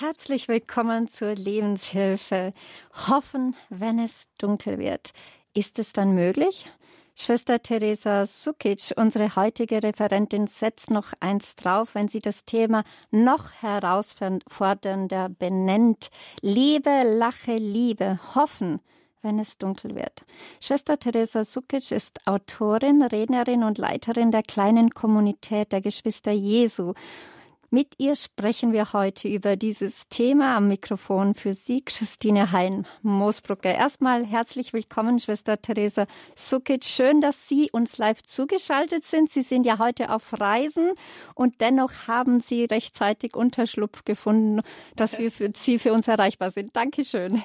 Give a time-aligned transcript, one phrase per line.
[0.00, 2.52] Herzlich willkommen zur Lebenshilfe.
[3.08, 5.10] Hoffen, wenn es dunkel wird.
[5.54, 6.70] Ist es dann möglich?
[7.16, 13.50] Schwester Teresa Sukic, unsere heutige Referentin, setzt noch eins drauf, wenn sie das Thema noch
[13.60, 16.10] herausfordernder benennt.
[16.42, 18.78] Liebe, lache, Liebe, hoffen,
[19.22, 20.24] wenn es dunkel wird.
[20.60, 26.94] Schwester Teresa Sukic ist Autorin, Rednerin und Leiterin der kleinen Kommunität der Geschwister Jesu.
[27.70, 33.74] Mit ihr sprechen wir heute über dieses Thema am Mikrofon für Sie, Christine Hein-Moosbrucker.
[33.74, 36.86] Erstmal herzlich willkommen, Schwester Theresa Sukic.
[36.86, 39.30] Schön, dass Sie uns live zugeschaltet sind.
[39.30, 40.92] Sie sind ja heute auf Reisen
[41.34, 44.62] und dennoch haben Sie rechtzeitig Unterschlupf gefunden,
[44.96, 46.74] dass wir für Sie für uns erreichbar sind.
[46.74, 47.42] Dankeschön.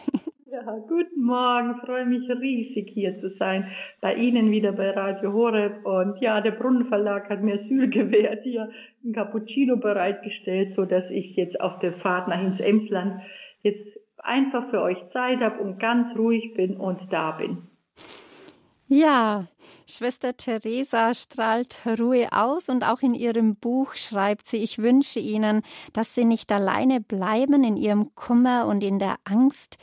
[0.65, 1.75] Guten Morgen.
[1.85, 3.69] Freue mich riesig hier zu sein.
[3.99, 5.85] Bei Ihnen wieder bei Radio Horeb.
[5.85, 8.69] Und ja, der Brunnenverlag hat mir Asyl gewährt, hier
[9.03, 13.21] ein Cappuccino bereitgestellt, so dass ich jetzt auf der Fahrt nach ins Emsland
[13.61, 17.57] jetzt einfach für euch Zeit habe und ganz ruhig bin und da bin.
[18.87, 19.47] Ja,
[19.85, 25.61] Schwester Teresa strahlt Ruhe aus und auch in ihrem Buch schreibt sie, ich wünsche Ihnen,
[25.93, 29.77] dass Sie nicht alleine bleiben in Ihrem Kummer und in der Angst,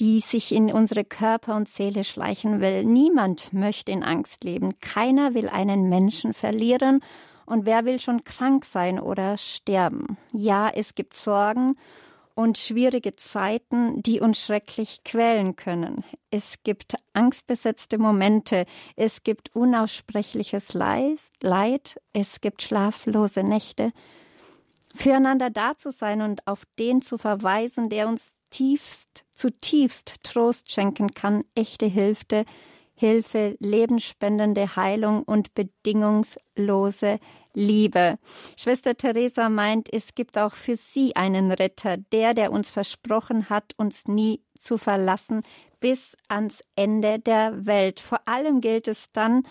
[0.00, 2.84] die sich in unsere Körper und Seele schleichen will.
[2.84, 4.80] Niemand möchte in Angst leben.
[4.80, 7.00] Keiner will einen Menschen verlieren.
[7.44, 10.16] Und wer will schon krank sein oder sterben?
[10.32, 11.76] Ja, es gibt Sorgen
[12.34, 16.02] und schwierige Zeiten, die uns schrecklich quälen können.
[16.30, 18.64] Es gibt angstbesetzte Momente,
[18.96, 23.92] es gibt unaussprechliches Leid, es gibt schlaflose Nächte.
[24.94, 31.14] Füreinander da zu sein und auf den zu verweisen, der uns tiefst, zutiefst Trost schenken
[31.14, 32.44] kann, echte Hilfe,
[32.94, 37.18] Hilfe, lebensspendende Heilung und bedingungslose
[37.54, 38.18] Liebe.
[38.58, 43.72] Schwester Teresa meint, es gibt auch für sie einen Retter, der, der uns versprochen hat,
[43.78, 45.42] uns nie zu verlassen
[45.80, 48.00] bis ans Ende der Welt.
[48.00, 49.44] Vor allem gilt es dann,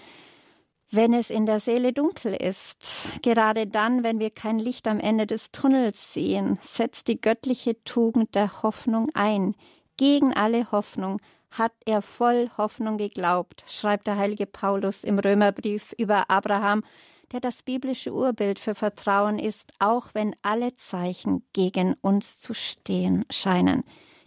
[0.91, 3.09] wenn es in der Seele dunkel ist.
[3.23, 8.35] Gerade dann, wenn wir kein Licht am Ende des Tunnels sehen, setzt die göttliche Tugend
[8.35, 9.55] der Hoffnung ein.
[9.99, 11.19] Gegen alle Hoffnung
[11.51, 16.85] hat er voll Hoffnung geglaubt, schreibt der heilige Paulus im Römerbrief über Abraham,
[17.33, 23.25] der das biblische Urbild für Vertrauen ist, auch wenn alle Zeichen gegen uns zu stehen
[23.29, 23.83] scheinen.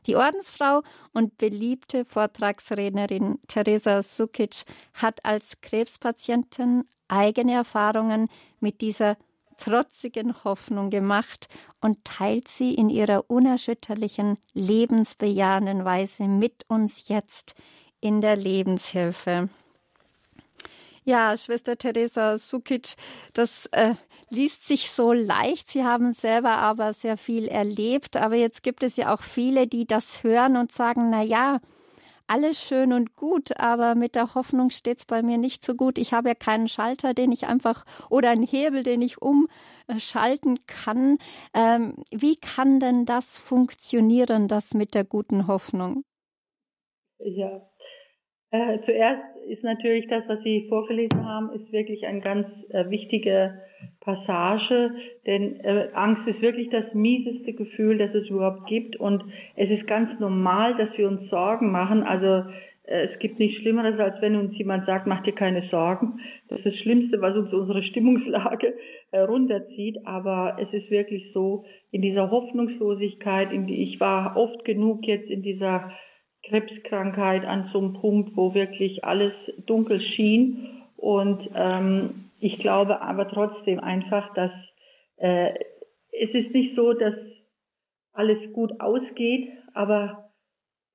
[0.06, 0.82] Die Ordensfrau
[1.14, 8.28] und beliebte Vortragsrednerin Teresa Sukic hat als Krebspatientin eigene Erfahrungen
[8.60, 9.16] mit dieser
[9.62, 11.48] trotzigen Hoffnung gemacht
[11.80, 17.54] und teilt sie in ihrer unerschütterlichen, lebensbejahenden Weise mit uns jetzt
[18.00, 19.48] in der Lebenshilfe.
[21.04, 22.94] Ja, Schwester Teresa Sukic,
[23.34, 23.94] das äh,
[24.30, 25.70] liest sich so leicht.
[25.70, 28.16] Sie haben selber aber sehr viel erlebt.
[28.16, 31.60] Aber jetzt gibt es ja auch viele, die das hören und sagen, na ja,
[32.26, 35.98] alles schön und gut, aber mit der Hoffnung steht's bei mir nicht so gut.
[35.98, 41.18] Ich habe ja keinen Schalter, den ich einfach oder einen Hebel, den ich umschalten kann.
[41.54, 46.04] Ähm, wie kann denn das funktionieren, das mit der guten Hoffnung?
[47.24, 47.71] Ja,
[48.52, 53.58] äh, zuerst ist natürlich das, was Sie vorgelesen haben, ist wirklich eine ganz äh, wichtige
[54.00, 54.92] Passage,
[55.26, 59.24] denn äh, Angst ist wirklich das mieseste Gefühl, das es überhaupt gibt und
[59.56, 62.02] es ist ganz normal, dass wir uns Sorgen machen.
[62.02, 62.48] Also
[62.84, 66.20] äh, es gibt nichts Schlimmeres, als wenn uns jemand sagt, mach dir keine Sorgen.
[66.48, 68.74] Das ist das Schlimmste, was uns unsere Stimmungslage
[69.12, 69.98] äh, runterzieht.
[70.04, 75.30] Aber es ist wirklich so, in dieser Hoffnungslosigkeit, in die ich war oft genug jetzt
[75.30, 75.90] in dieser
[76.44, 79.32] Krebskrankheit an so einem Punkt, wo wirklich alles
[79.66, 80.68] dunkel schien.
[80.96, 84.52] Und ähm, ich glaube aber trotzdem einfach, dass
[85.16, 85.54] äh,
[86.12, 87.14] es ist nicht so, dass
[88.12, 90.30] alles gut ausgeht, aber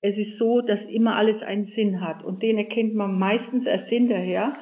[0.01, 2.23] es ist so, dass immer alles einen Sinn hat.
[2.23, 4.55] Und den erkennt man meistens erst hinterher.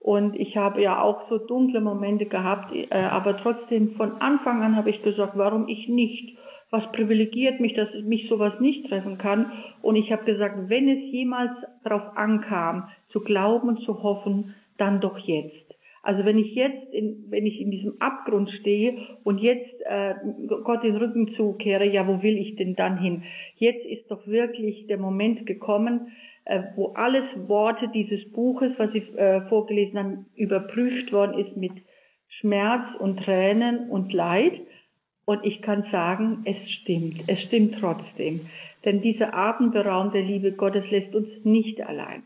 [0.00, 4.74] Und ich habe ja auch so dunkle Momente gehabt, äh, aber trotzdem von Anfang an
[4.76, 6.38] habe ich gesagt, warum ich nicht?
[6.70, 9.52] Was privilegiert mich, dass mich sowas nicht treffen kann.
[9.82, 11.50] Und ich habe gesagt, wenn es jemals
[11.82, 15.70] darauf ankam, zu glauben und zu hoffen, dann doch jetzt.
[16.02, 20.14] Also wenn ich jetzt, in, wenn ich in diesem Abgrund stehe und jetzt äh,
[20.64, 23.24] Gott den Rücken zukehre, ja, wo will ich denn dann hin?
[23.56, 26.12] Jetzt ist doch wirklich der Moment gekommen,
[26.46, 31.72] äh, wo alles Worte dieses Buches, was Sie äh, vorgelesen haben, überprüft worden ist mit
[32.28, 34.54] Schmerz und Tränen und Leid.
[35.30, 37.22] Und ich kann sagen, es stimmt.
[37.28, 38.48] Es stimmt trotzdem.
[38.84, 42.24] Denn diese atemberaubende Liebe Gottes lässt uns nicht allein.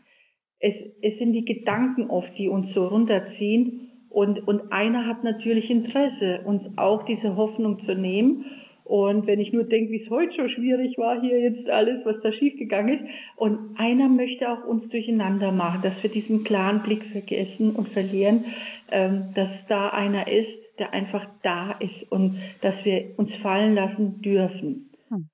[0.57, 0.73] Es,
[1.03, 3.91] es sind die Gedanken oft, die uns so runterziehen.
[4.09, 8.45] Und, und einer hat natürlich Interesse, uns auch diese Hoffnung zu nehmen.
[8.85, 12.19] Und wenn ich nur denke, wie es heute schon schwierig war, hier jetzt alles, was
[12.23, 13.05] da schiefgegangen ist.
[13.35, 18.45] Und einer möchte auch uns durcheinander machen, dass wir diesen klaren Blick vergessen und verlieren,
[18.91, 24.21] ähm, dass da einer ist, der einfach da ist und dass wir uns fallen lassen
[24.21, 24.91] dürfen.
[25.09, 25.29] Hm.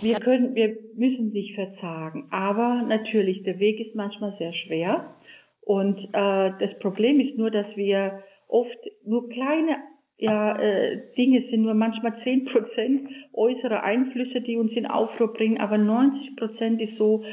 [0.00, 5.14] Wir können, wir müssen nicht verzagen, aber natürlich, der Weg ist manchmal sehr schwer.
[5.60, 9.76] Und äh, das Problem ist nur, dass wir oft nur kleine
[10.20, 15.58] ja, äh, Dinge sind nur manchmal zehn Prozent äußere Einflüsse, die uns in Aufruhr bringen,
[15.58, 17.24] aber 90 Prozent ist so,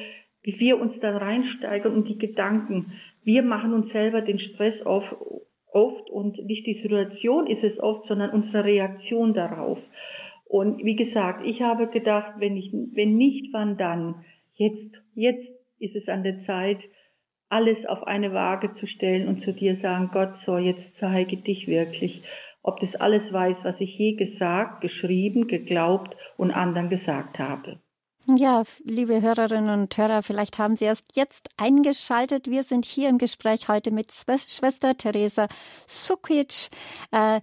[0.44, 2.94] wie wir uns da reinsteigern und die Gedanken.
[3.24, 5.04] Wir machen uns selber den Stress auf,
[5.78, 9.78] oft und nicht die Situation ist es oft, sondern unsere Reaktion darauf.
[10.46, 14.24] Und wie gesagt, ich habe gedacht, wenn ich, wenn nicht, wann dann?
[14.56, 15.48] Jetzt, jetzt
[15.80, 16.80] ist es an der Zeit,
[17.50, 21.68] alles auf eine Waage zu stellen und zu dir sagen, Gott, so, jetzt zeige dich
[21.68, 22.22] wirklich
[22.68, 27.80] ob das alles weiß, was ich je gesagt, geschrieben, geglaubt und anderen gesagt habe.
[28.36, 32.50] Ja, liebe Hörerinnen und Hörer, vielleicht haben Sie erst jetzt eingeschaltet.
[32.50, 35.48] Wir sind hier im Gespräch heute mit Schwester Theresa
[35.88, 36.68] Sukic.
[37.12, 37.40] Äh,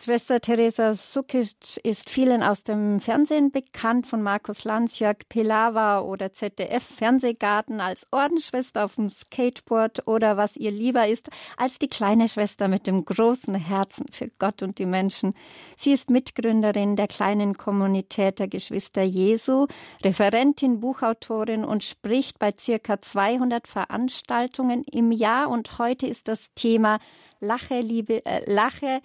[0.00, 6.30] Schwester Teresa Sukic ist vielen aus dem Fernsehen bekannt, von Markus Lanz, Jörg Pilawa oder
[6.30, 12.28] ZDF Fernsehgarten als Ordensschwester auf dem Skateboard oder was ihr lieber ist, als die kleine
[12.28, 15.34] Schwester mit dem großen Herzen für Gott und die Menschen.
[15.76, 19.66] Sie ist Mitgründerin der kleinen Kommunität der Geschwister Jesu,
[20.04, 26.98] Referentin, Buchautorin und spricht bei circa 200 Veranstaltungen im Jahr und heute ist das Thema
[27.40, 29.00] Lache, Liebe, äh, Lache,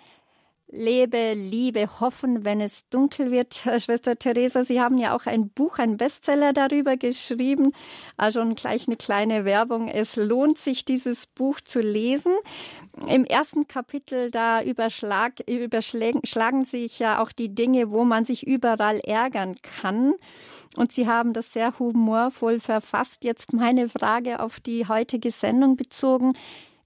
[0.75, 3.53] Lebe, Liebe, Hoffen, wenn es dunkel wird.
[3.77, 7.73] Schwester Theresa, Sie haben ja auch ein Buch, ein Bestseller darüber geschrieben.
[8.17, 9.87] Also gleich eine kleine Werbung.
[9.87, 12.33] Es lohnt sich, dieses Buch zu lesen.
[13.07, 18.99] Im ersten Kapitel, da überschlag, überschlagen sich ja auch die Dinge, wo man sich überall
[18.99, 20.15] ärgern kann.
[20.75, 23.23] Und Sie haben das sehr humorvoll verfasst.
[23.23, 26.33] Jetzt meine Frage auf die heutige Sendung bezogen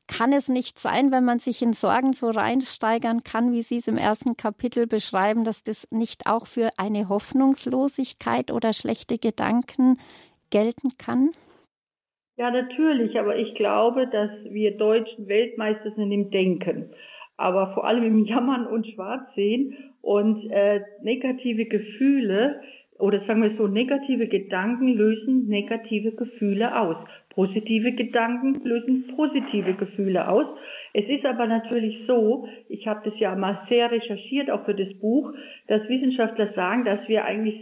[0.08, 3.88] kann es nicht sein, wenn man sich in Sorgen so reinsteigern kann, wie Sie es
[3.88, 9.98] im ersten Kapitel beschreiben, dass das nicht auch für eine Hoffnungslosigkeit oder schlechte Gedanken
[10.50, 11.32] gelten kann?
[12.38, 16.92] Ja, natürlich, aber ich glaube, dass wir Deutschen Weltmeister sind im Denken,
[17.36, 22.62] aber vor allem im Jammern und Schwarzsehen und äh, negative Gefühle
[23.00, 26.98] oder sagen wir so, negative Gedanken lösen negative Gefühle aus.
[27.38, 30.48] Positive Gedanken lösen positive Gefühle aus.
[30.94, 34.92] Es ist aber natürlich so, ich habe das ja mal sehr recherchiert, auch für das
[34.96, 35.32] Buch,
[35.68, 37.62] dass Wissenschaftler sagen, dass wir eigentlich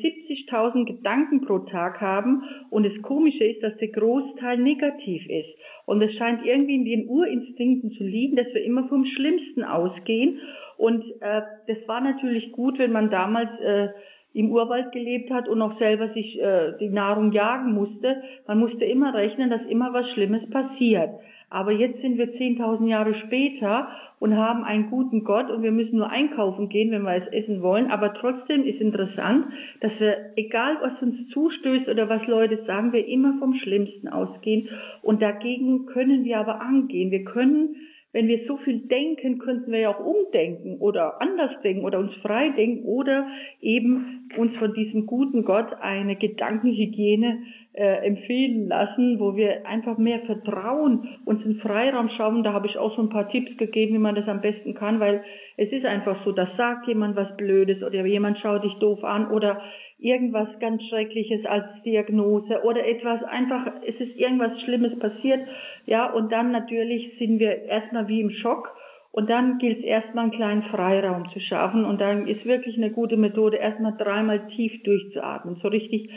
[0.50, 5.50] 70.000 Gedanken pro Tag haben und das Komische ist, dass der Großteil negativ ist.
[5.86, 10.40] Und es scheint irgendwie in den Urinstinkten zu liegen, dass wir immer vom Schlimmsten ausgehen.
[10.78, 13.90] Und äh, das war natürlich gut, wenn man damals äh,
[14.36, 18.22] im Urwald gelebt hat und auch selber sich äh, die Nahrung jagen musste.
[18.48, 21.12] Man musste immer rechnen, dass immer was Schlimmes passiert.
[21.50, 23.88] Aber jetzt sind wir 10.000 Jahre später
[24.20, 27.62] und haben einen guten Gott und wir müssen nur einkaufen gehen, wenn wir es essen
[27.62, 27.92] wollen.
[27.92, 29.46] Aber trotzdem ist interessant,
[29.80, 34.68] dass wir, egal was uns zustößt oder was Leute sagen, wir immer vom Schlimmsten ausgehen.
[35.02, 37.12] Und dagegen können wir aber angehen.
[37.12, 37.76] Wir können
[38.16, 42.14] wenn wir so viel denken, könnten wir ja auch umdenken oder anders denken oder uns
[42.22, 43.28] frei denken oder
[43.60, 47.40] eben uns von diesem guten Gott eine Gedankenhygiene
[47.74, 52.44] äh, empfehlen lassen, wo wir einfach mehr vertrauen, uns in Freiraum schauen.
[52.44, 55.02] Da habe ich auch so ein paar Tipps gegeben, wie man das am besten kann,
[55.02, 55.22] weil
[55.58, 59.30] es ist einfach so, da sagt jemand was Blödes oder jemand schaut dich doof an
[59.30, 59.62] oder
[59.98, 65.48] irgendwas ganz Schreckliches als Diagnose oder etwas einfach, es ist irgendwas Schlimmes passiert,
[65.86, 68.76] ja, und dann natürlich sind wir erstmal wie im Schock
[69.12, 72.92] und dann gilt es erstmal einen kleinen Freiraum zu schaffen und dann ist wirklich eine
[72.92, 76.10] gute Methode, erstmal dreimal tief durchzuatmen, so richtig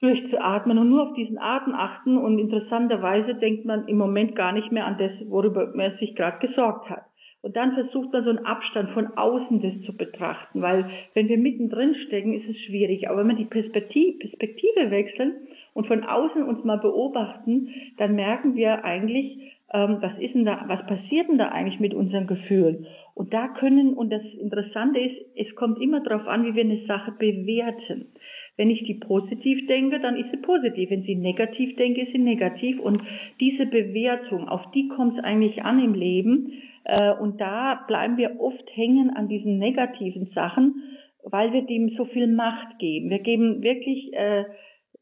[0.00, 4.70] durchzuatmen und nur auf diesen Atem achten und interessanterweise denkt man im Moment gar nicht
[4.70, 7.04] mehr an das, worüber man sich gerade gesorgt hat.
[7.44, 11.36] Und dann versucht man so einen Abstand von außen das zu betrachten, weil wenn wir
[11.36, 13.10] mittendrin stecken, ist es schwierig.
[13.10, 15.34] Aber wenn wir die Perspektive, Perspektive wechseln
[15.74, 20.64] und von außen uns mal beobachten, dann merken wir eigentlich, ähm, was ist denn da,
[20.68, 22.86] was passiert denn da eigentlich mit unseren Gefühlen?
[23.14, 26.86] Und da können, und das Interessante ist, es kommt immer darauf an, wie wir eine
[26.86, 28.06] Sache bewerten.
[28.56, 30.90] Wenn ich die positiv denke, dann ist sie positiv.
[30.90, 32.78] Wenn sie negativ denke, ist sie negativ.
[32.78, 33.02] Und
[33.40, 36.52] diese Bewertung, auf die kommt es eigentlich an im Leben.
[36.84, 40.82] Äh, und da bleiben wir oft hängen an diesen negativen Sachen,
[41.24, 43.10] weil wir dem so viel Macht geben.
[43.10, 44.44] Wir geben wirklich äh,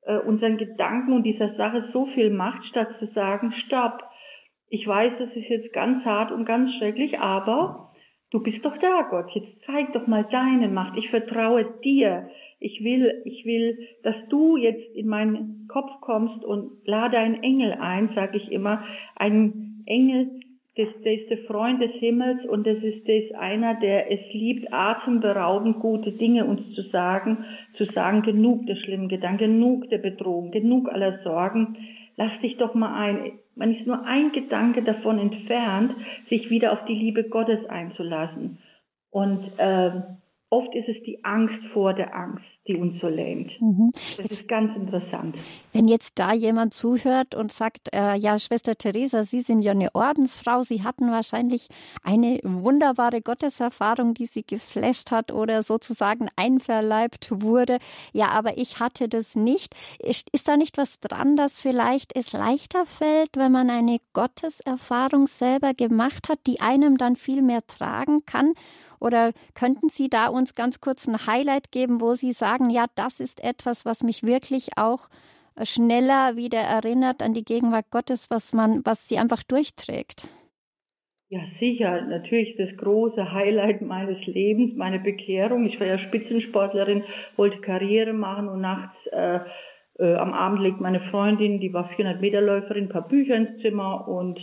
[0.05, 4.03] äh, unseren Gedanken und dieser Sache so viel Macht, statt zu sagen, stopp.
[4.69, 7.93] Ich weiß, das ist jetzt ganz hart und ganz schrecklich, aber
[8.31, 12.31] du bist doch da, Gott, jetzt zeig doch mal deine Macht, ich vertraue dir.
[12.63, 17.73] Ich will, ich will, dass du jetzt in meinen Kopf kommst und lade einen Engel
[17.73, 18.85] ein, sage ich immer,
[19.17, 20.31] einen Engel,
[20.77, 24.73] das, das ist der Freund des Himmels und das ist das einer, der es liebt,
[24.73, 27.45] atemberaubend gute Dinge uns zu sagen,
[27.77, 31.77] zu sagen, genug der schlimmen Gedanken, genug der Bedrohung, genug aller Sorgen.
[32.17, 33.33] Lass dich doch mal ein.
[33.55, 35.95] Man ist nur ein Gedanke davon entfernt,
[36.31, 38.59] sich wieder auf die Liebe Gottes einzulassen.
[39.11, 39.91] Und äh,
[40.53, 43.51] Oft ist es die Angst vor der Angst, die uns so lähmt.
[43.61, 43.93] Mhm.
[44.17, 45.37] Das ist ganz interessant.
[45.73, 49.93] Wenn jetzt da jemand zuhört und sagt, äh, ja, Schwester Theresa, Sie sind ja eine
[49.95, 51.69] Ordensfrau, Sie hatten wahrscheinlich
[52.05, 57.79] eine wunderbare Gotteserfahrung, die Sie geflasht hat oder sozusagen einverleibt wurde.
[58.13, 59.75] Ja, aber ich hatte das nicht.
[59.99, 65.27] Ist, ist da nicht was dran, dass vielleicht es leichter fällt, wenn man eine Gotteserfahrung
[65.27, 68.53] selber gemacht hat, die einem dann viel mehr tragen kann?
[69.03, 73.21] Oder könnten Sie da uns ganz kurz ein Highlight geben, wo Sie sagen, ja, das
[73.21, 75.09] ist etwas, was mich wirklich auch
[75.57, 80.29] äh, schneller wieder erinnert an die Gegenwart Gottes, was man, was sie einfach durchträgt?
[81.29, 82.03] Ja, sicher.
[82.03, 85.65] Natürlich das große Highlight meines Lebens, meine Bekehrung.
[85.65, 87.05] Ich war ja Spitzensportlerin,
[87.37, 89.41] wollte Karriere machen und nachts äh,
[89.99, 93.61] äh, am Abend legt meine Freundin, die war 400 Meter Läuferin, ein paar Bücher ins
[93.61, 94.39] Zimmer und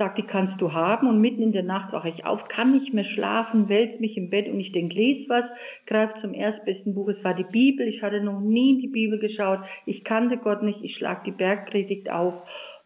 [0.00, 1.06] sagt, die kannst du haben.
[1.06, 4.30] Und mitten in der Nacht wache ich auf, kann nicht mehr schlafen, wälzt mich im
[4.30, 5.44] Bett und ich denke, les was,
[5.86, 9.18] greife zum erstbesten Buch, es war die Bibel, ich hatte noch nie in die Bibel
[9.18, 12.34] geschaut, ich kannte Gott nicht, ich schlag die Bergpredigt auf.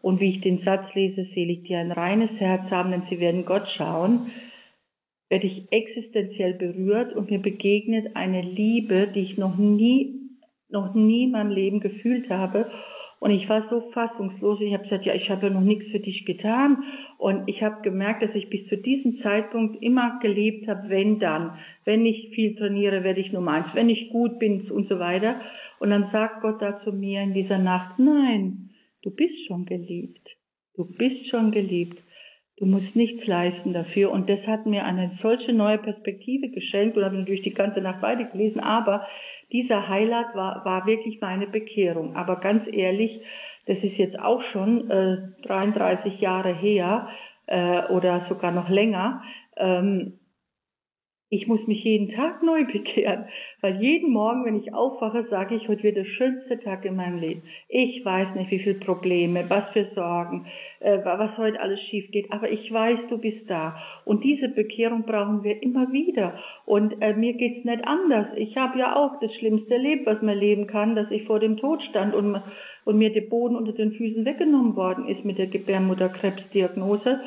[0.01, 3.45] Und wie ich den Satz lese, selig die ein reines Herz haben, denn sie werden
[3.45, 4.29] Gott schauen,
[5.29, 10.19] werde ich existenziell berührt und mir begegnet eine Liebe, die ich noch nie,
[10.69, 12.69] noch nie in meinem Leben gefühlt habe
[13.25, 14.61] und ich war so fassungslos.
[14.61, 16.83] Ich habe gesagt, ja, ich habe ja noch nichts für dich getan.
[17.17, 21.57] Und ich habe gemerkt, dass ich bis zu diesem Zeitpunkt immer gelebt habe, wenn dann.
[21.85, 23.73] Wenn ich viel trainiere, werde ich Nummer eins.
[23.73, 25.41] Wenn ich gut bin und so weiter.
[25.79, 28.69] Und dann sagt Gott da zu mir in dieser Nacht, nein,
[29.01, 30.21] du bist schon geliebt.
[30.75, 31.97] Du bist schon geliebt.
[32.57, 34.11] Du musst nichts leisten dafür.
[34.11, 38.01] Und das hat mir eine solche neue Perspektive geschenkt und habe natürlich die ganze Nacht
[38.01, 38.61] weiter gelesen.
[38.61, 39.05] Aber
[39.51, 42.15] dieser Highlight war, war wirklich meine Bekehrung.
[42.15, 43.21] Aber ganz ehrlich,
[43.67, 47.09] das ist jetzt auch schon äh, 33 Jahre her
[47.47, 49.21] äh, oder sogar noch länger.
[49.57, 50.13] Ähm,
[51.29, 53.25] ich muss mich jeden Tag neu bekehren,
[53.61, 57.19] weil jeden Morgen, wenn ich aufwache, sage ich, heute wird der schönste Tag in meinem
[57.19, 57.41] Leben.
[57.67, 60.45] Ich weiß nicht, wie viele Probleme, was für Sorgen,
[60.81, 63.75] äh, was heute alles schief geht, aber ich weiß, du bist da.
[64.05, 66.37] Und diese Bekehrung brauchen wir immer wieder.
[66.65, 68.27] Und äh, mir geht's nicht anders.
[68.35, 71.57] Ich habe ja auch das Schlimmste erlebt, was man leben kann, dass ich vor dem
[71.57, 72.39] Tod stand und,
[72.85, 77.19] und mir der Boden unter den Füßen weggenommen worden ist mit der Gebärmutterkrebsdiagnose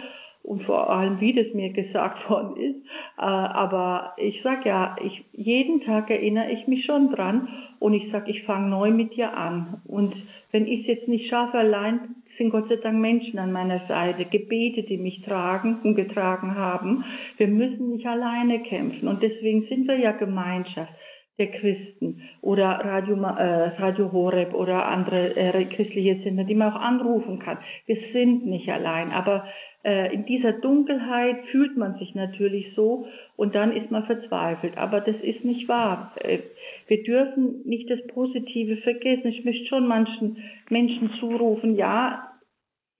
[0.48, 2.76] und vor allem, wie das mir gesagt worden ist.
[3.18, 8.10] Äh, aber ich sag ja, ich, jeden Tag erinnere ich mich schon dran und ich
[8.10, 9.82] sag, ich fange neu mit dir an.
[9.86, 10.14] Und
[10.50, 14.24] wenn ich es jetzt nicht schaffe allein, sind Gott sei Dank Menschen an meiner Seite,
[14.24, 17.04] Gebete, die mich tragen und getragen haben.
[17.36, 20.92] Wir müssen nicht alleine kämpfen und deswegen sind wir ja Gemeinschaft
[21.38, 26.80] der Christen oder Radio, äh, Radio Horeb oder andere äh, christliche Sender, die man auch
[26.80, 27.58] anrufen kann.
[27.86, 29.46] Wir sind nicht allein, aber
[29.84, 34.76] äh, in dieser Dunkelheit fühlt man sich natürlich so und dann ist man verzweifelt.
[34.76, 36.12] Aber das ist nicht wahr.
[36.20, 36.40] Äh,
[36.88, 39.28] wir dürfen nicht das Positive vergessen.
[39.28, 42.24] Ich möchte schon manchen Menschen zurufen, ja,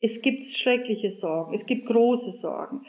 [0.01, 2.83] es gibt schreckliche Sorgen, es gibt große Sorgen.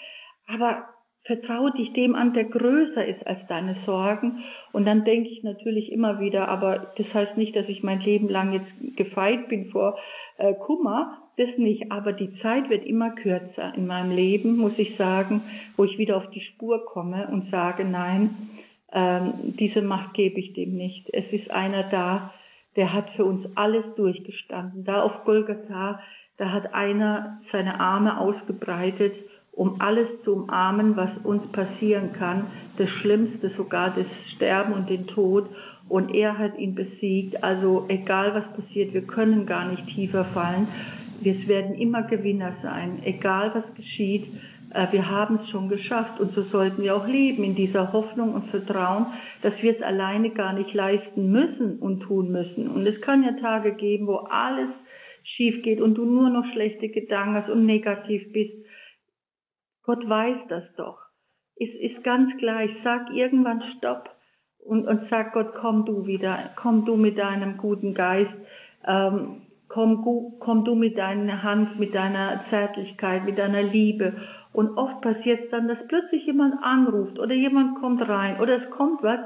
[0.46, 0.88] Aber
[1.24, 4.44] vertraue dich dem an, der größer ist als deine Sorgen.
[4.72, 8.30] Und dann denke ich natürlich immer wieder, aber das heißt nicht, dass ich mein Leben
[8.30, 9.98] lang jetzt gefeit bin vor
[10.38, 11.92] äh, Kummer, das nicht.
[11.92, 15.42] Aber die Zeit wird immer kürzer in meinem Leben, muss ich sagen,
[15.78, 18.50] wo ich wieder auf die Spur komme und sage, nein,
[18.92, 21.10] ähm, diese Macht gebe ich dem nicht.
[21.14, 22.34] Es ist einer da,
[22.76, 24.84] der hat für uns alles durchgestanden.
[24.84, 26.00] Da auf Golgatha,
[26.38, 29.14] da hat einer seine Arme ausgebreitet
[29.60, 32.48] um alles zu umarmen, was uns passieren kann,
[32.78, 35.50] das Schlimmste, sogar das Sterben und den Tod.
[35.89, 37.44] Und er hat ihn besiegt.
[37.44, 40.70] Also egal was passiert, wir können gar nicht tiefer fallen.
[41.20, 44.28] Wir werden immer Gewinner sein, egal was geschieht.
[44.74, 48.36] Äh, wir haben es schon geschafft und so sollten wir auch leben in dieser Hoffnung
[48.36, 49.08] und Vertrauen,
[49.42, 52.70] dass wir es alleine gar nicht leisten müssen und tun müssen.
[52.70, 54.70] Und es kann ja Tage geben, wo alles
[55.36, 58.54] schief geht und du nur noch schlechte Gedanken hast und negativ bist.
[59.89, 61.00] Gott weiß das doch.
[61.55, 62.69] Es ist ganz gleich.
[62.84, 64.08] Sag irgendwann Stopp
[64.60, 68.29] und, und sag Gott, komm du wieder, komm du mit deinem guten Geist.
[68.88, 74.13] Ähm, komm, komm du mit deiner Hand, mit deiner Zärtlichkeit, mit deiner Liebe.
[74.53, 78.69] Und oft passiert es dann, dass plötzlich jemand anruft oder jemand kommt rein oder es
[78.69, 79.22] kommt was.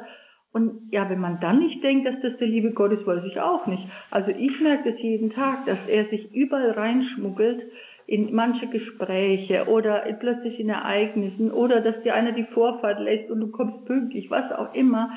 [0.54, 3.38] Und ja, wenn man dann nicht denkt, dass das der Liebe Gott ist, weiß ich
[3.42, 3.86] auch nicht.
[4.12, 7.64] Also ich merke das jeden Tag, dass er sich überall reinschmuggelt
[8.08, 13.40] in manche Gespräche oder plötzlich in Ereignissen oder dass dir einer die Vorfahrt lässt und
[13.40, 15.12] du kommst pünktlich, was auch immer.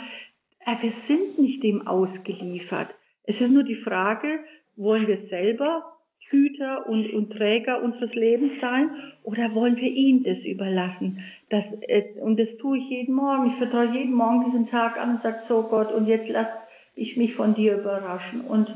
[0.80, 2.88] Wir sind nicht dem ausgeliefert.
[3.24, 4.40] Es ist nur die Frage,
[4.76, 5.84] wollen wir selber
[6.28, 8.90] Hüter und, und Träger unseres Lebens sein
[9.22, 11.20] oder wollen wir ihm das überlassen?
[11.50, 13.50] Das, äh, und das tue ich jeden Morgen.
[13.50, 16.48] Ich vertraue jeden Morgen diesen Tag an und sage, so Gott, und jetzt lass
[16.96, 18.72] ich mich von dir überraschen und äh,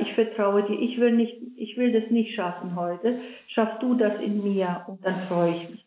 [0.00, 0.78] ich vertraue dir.
[0.80, 3.20] Ich will nicht, ich will das nicht schaffen heute.
[3.48, 5.83] Schaff du das in mir und dann freue ich mich.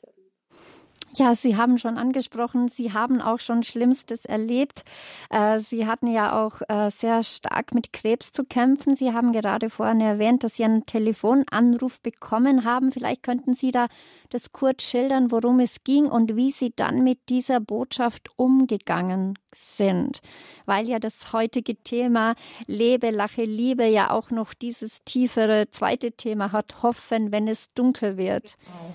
[1.16, 4.84] Ja, Sie haben schon angesprochen, Sie haben auch schon Schlimmstes erlebt.
[5.30, 8.96] Äh, Sie hatten ja auch äh, sehr stark mit Krebs zu kämpfen.
[8.96, 12.92] Sie haben gerade vorhin erwähnt, dass Sie einen Telefonanruf bekommen haben.
[12.92, 13.88] Vielleicht könnten Sie da
[14.30, 20.20] das kurz schildern, worum es ging und wie Sie dann mit dieser Botschaft umgegangen sind.
[20.66, 22.36] Weil ja das heutige Thema
[22.68, 28.18] Lebe, Lache, Liebe ja auch noch dieses tiefere zweite Thema hat, Hoffen, wenn es dunkel
[28.18, 28.56] wird.
[28.60, 28.94] Genau.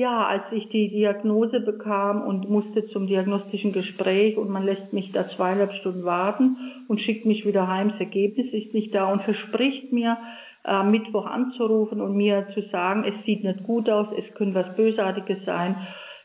[0.00, 5.12] Ja, als ich die Diagnose bekam und musste zum diagnostischen Gespräch und man lässt mich
[5.12, 6.56] da zweieinhalb Stunden warten
[6.88, 10.16] und schickt mich wieder heim, das Ergebnis ist nicht da und verspricht mir,
[10.64, 14.74] äh, Mittwoch anzurufen und mir zu sagen, es sieht nicht gut aus, es könnte was
[14.74, 15.76] Bösartiges sein.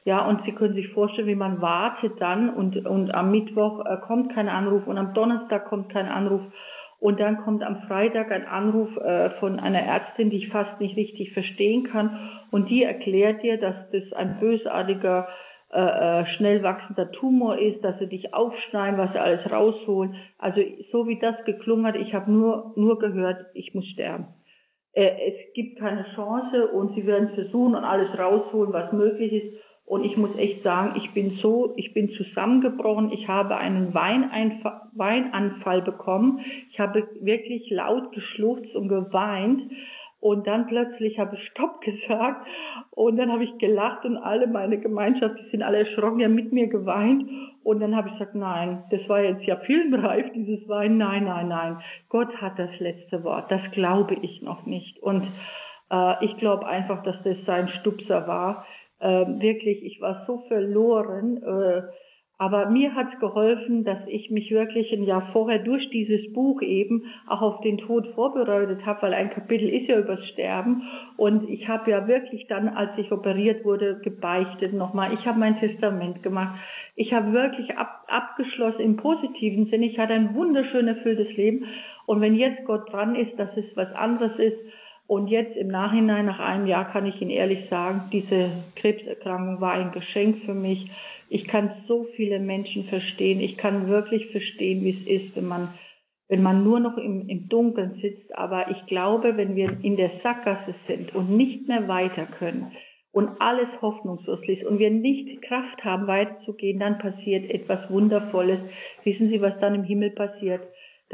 [0.06, 3.98] Ja, und Sie können sich vorstellen, wie man wartet dann und, und am Mittwoch äh,
[4.08, 6.44] kommt kein Anruf und am Donnerstag kommt kein Anruf
[7.06, 10.98] und dann kommt am Freitag ein Anruf äh, von einer Ärztin, die ich fast nicht
[10.98, 12.18] richtig verstehen kann.
[12.50, 15.28] Und die erklärt dir, dass das ein bösartiger,
[15.72, 20.16] äh, äh, schnell wachsender Tumor ist, dass sie dich aufschneiden, was sie alles rausholen.
[20.40, 24.26] Also so wie das geklungen hat, ich habe nur, nur gehört, ich muss sterben.
[24.94, 29.62] Es gibt keine Chance und sie werden versuchen und alles rausholen, was möglich ist.
[29.86, 33.12] Und ich muss echt sagen, ich bin so, ich bin zusammengebrochen.
[33.12, 36.40] Ich habe einen Weinanfall bekommen.
[36.72, 39.62] Ich habe wirklich laut geschluchzt und geweint.
[40.20, 42.48] Und dann plötzlich habe ich Stopp gesagt
[42.90, 46.34] und dann habe ich gelacht und alle meine Gemeinschaft, die sind alle erschrocken, die haben
[46.34, 47.30] mit mir geweint.
[47.64, 50.98] Und dann habe ich gesagt, nein, das war jetzt ja filmreif, dieses Wein.
[50.98, 51.78] Nein, nein, nein.
[52.10, 53.52] Gott hat das letzte Wort.
[53.52, 54.98] Das glaube ich noch nicht.
[54.98, 55.28] Und
[55.92, 58.66] äh, ich glaube einfach, dass das sein Stupser war
[59.06, 61.38] äh, wirklich, ich war so verloren.
[61.44, 61.82] Äh,
[62.38, 67.04] aber mir hat geholfen, dass ich mich wirklich ein Jahr vorher durch dieses Buch eben
[67.28, 70.84] auch auf den Tod vorbereitet habe, weil ein Kapitel ist ja übers Sterben.
[71.16, 75.14] Und ich habe ja wirklich dann, als ich operiert wurde, gebeichtet nochmal.
[75.14, 76.60] Ich habe mein Testament gemacht.
[76.98, 79.86] Ich habe wirklich ab, abgeschlossen im positiven Sinne.
[79.86, 81.66] Ich hatte ein wunderschön erfülltes Leben.
[82.06, 84.58] Und wenn jetzt Gott dran ist, dass es was anderes ist,
[85.08, 89.74] und jetzt im Nachhinein, nach einem Jahr, kann ich Ihnen ehrlich sagen, diese Krebserkrankung war
[89.74, 90.90] ein Geschenk für mich.
[91.30, 93.40] Ich kann so viele Menschen verstehen.
[93.40, 95.74] Ich kann wirklich verstehen, wie es ist, wenn man,
[96.28, 98.36] wenn man nur noch im, im Dunkeln sitzt.
[98.36, 102.72] Aber ich glaube, wenn wir in der Sackgasse sind und nicht mehr weiter können
[103.12, 108.60] und alles hoffnungslos ist und wir nicht Kraft haben, weiterzugehen, dann passiert etwas Wundervolles.
[109.04, 110.62] Wissen Sie, was dann im Himmel passiert?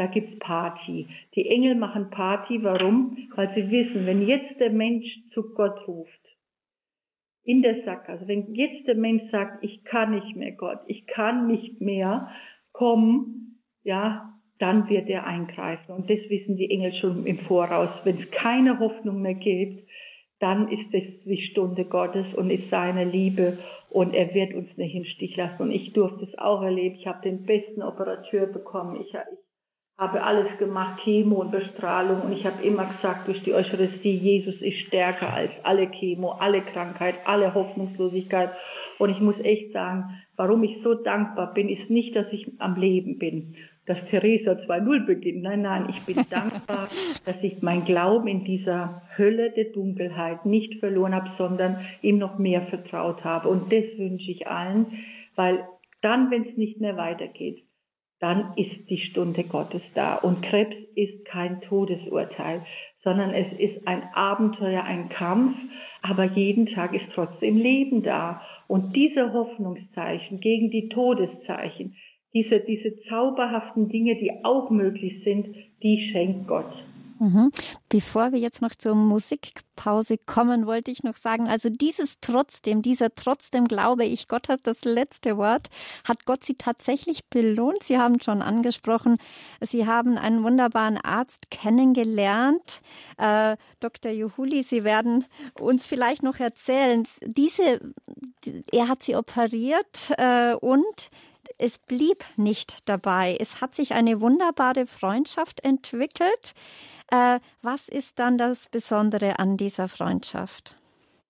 [0.02, 1.08] Da gibt's Party.
[1.36, 3.18] Die Engel machen Party, warum?
[3.36, 6.10] Weil sie wissen, wenn jetzt der Mensch zu Gott ruft,
[7.44, 11.46] in der Sackgasse, wenn jetzt der Mensch sagt, ich kann nicht mehr Gott, ich kann
[11.46, 12.30] nicht mehr
[12.72, 15.94] kommen, ja, dann wird er eingreifen.
[15.94, 17.90] Und das wissen die Engel schon im Voraus.
[18.04, 19.88] Wenn es keine Hoffnung mehr gibt,
[20.40, 23.60] dann ist es die Stunde Gottes und ist seine Liebe
[23.92, 25.62] und er wird uns nicht im Stich lassen.
[25.62, 26.96] Und ich durfte es auch erleben.
[26.96, 29.00] Ich habe den besten Operateur bekommen.
[29.02, 29.51] Ich, ich
[30.02, 34.60] habe alles gemacht, Chemo und Bestrahlung und ich habe immer gesagt, durch die Eucharistie, Jesus
[34.60, 38.50] ist stärker als alle Chemo, alle Krankheit, alle Hoffnungslosigkeit.
[38.98, 40.06] Und ich muss echt sagen,
[40.38, 43.54] warum ich so dankbar bin, ist nicht, dass ich am Leben bin,
[43.86, 45.44] dass Theresa 2.0 beginnt.
[45.44, 46.90] Nein, nein, ich bin dankbar,
[47.26, 52.40] dass ich mein Glauben in dieser Hölle der Dunkelheit nicht verloren habe, sondern ihm noch
[52.40, 53.50] mehr vertraut habe.
[53.50, 54.88] Und das wünsche ich allen,
[55.36, 55.64] weil
[56.02, 57.62] dann, wenn es nicht mehr weitergeht,
[58.22, 60.16] dann ist die Stunde Gottes da.
[60.16, 62.64] Und Krebs ist kein Todesurteil,
[63.04, 65.58] sondern es ist ein Abenteuer, ein Kampf,
[66.04, 68.42] aber jeden Tag ist trotzdem Leben da.
[68.68, 71.96] Und diese Hoffnungszeichen gegen die Todeszeichen,
[72.34, 75.48] diese, diese zauberhaften Dinge, die auch möglich sind,
[75.82, 76.72] die schenkt Gott.
[77.22, 77.52] Mhm.
[77.88, 83.14] Bevor wir jetzt noch zur Musikpause kommen, wollte ich noch sagen, also dieses trotzdem, dieser
[83.14, 85.68] trotzdem glaube ich, Gott hat das letzte Wort,
[86.04, 87.84] hat Gott Sie tatsächlich belohnt.
[87.84, 89.20] Sie haben schon angesprochen,
[89.60, 92.82] Sie haben einen wunderbaren Arzt kennengelernt,
[93.20, 94.12] äh, Dr.
[94.12, 94.64] Juhuli.
[94.64, 95.26] Sie werden
[95.60, 97.82] uns vielleicht noch erzählen, diese,
[98.72, 101.12] er hat Sie operiert äh, und
[101.60, 103.38] es blieb nicht dabei.
[103.40, 106.56] Es hat sich eine wunderbare Freundschaft entwickelt.
[107.12, 110.78] Äh, was ist dann das Besondere an dieser Freundschaft?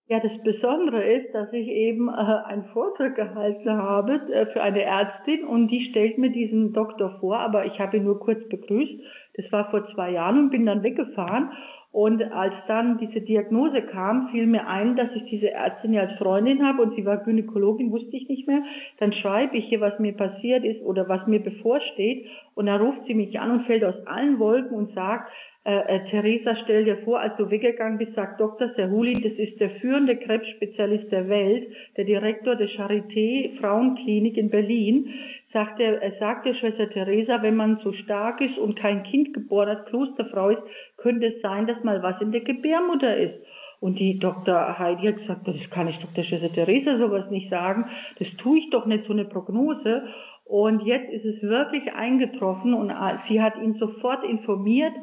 [0.07, 4.83] Ja, das Besondere ist, dass ich eben äh, einen Vortrag gehalten habe äh, für eine
[4.83, 9.01] Ärztin und die stellt mir diesen Doktor vor, aber ich habe ihn nur kurz begrüßt.
[9.37, 11.51] Das war vor zwei Jahren und bin dann weggefahren
[11.91, 16.17] und als dann diese Diagnose kam, fiel mir ein, dass ich diese Ärztin ja als
[16.17, 18.63] Freundin habe und sie war Gynäkologin, wusste ich nicht mehr.
[18.99, 22.27] Dann schreibe ich hier, was mir passiert ist oder was mir bevorsteht.
[22.55, 25.29] Und dann ruft sie mich an und fällt aus allen Wolken und sagt,
[25.63, 28.69] äh, äh, Theresa, stell dir vor, als du weggegangen bist, sagt Dr.
[28.75, 35.09] Serhuli, das ist der führende Krebsspezialist der Welt, der Direktor der Charité Frauenklinik in Berlin
[35.53, 39.69] sagt er, er sagte Schwester Theresa, wenn man so stark ist und kein Kind geboren
[39.69, 40.61] hat, Klosterfrau ist,
[40.97, 43.35] könnte es sein, dass mal was in der Gebärmutter ist.
[43.79, 44.77] Und die Dr.
[44.77, 46.23] Heidi hat gesagt, das kann ich Dr.
[46.23, 47.85] Schwester Theresa sowas nicht sagen,
[48.19, 50.07] das tue ich doch nicht, so eine Prognose.
[50.45, 52.91] Und jetzt ist es wirklich eingetroffen und
[53.27, 54.93] sie hat ihn sofort informiert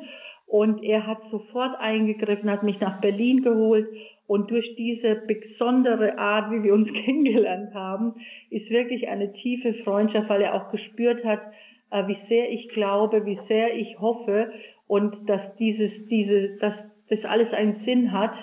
[0.48, 3.86] und er hat sofort eingegriffen, hat mich nach Berlin geholt
[4.26, 8.14] und durch diese besondere Art, wie wir uns kennengelernt haben,
[8.50, 11.40] ist wirklich eine tiefe Freundschaft, weil er auch gespürt hat,
[11.90, 14.52] äh, wie sehr ich glaube, wie sehr ich hoffe
[14.86, 16.74] und dass dieses, diese, dass
[17.08, 18.34] das alles einen Sinn hat.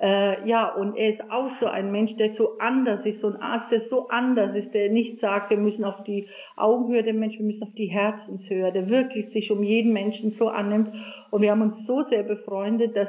[0.00, 3.36] Äh, ja, und er ist auch so ein Mensch, der so anders ist, so ein
[3.36, 7.40] Arzt, der so anders ist, der nicht sagt, wir müssen auf die Augenhöhe der Menschen,
[7.40, 10.88] wir müssen auf die Herzenshöhe, der wirklich sich um jeden Menschen so annimmt.
[11.30, 13.08] Und wir haben uns so sehr befreundet, dass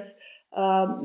[0.51, 0.58] äh,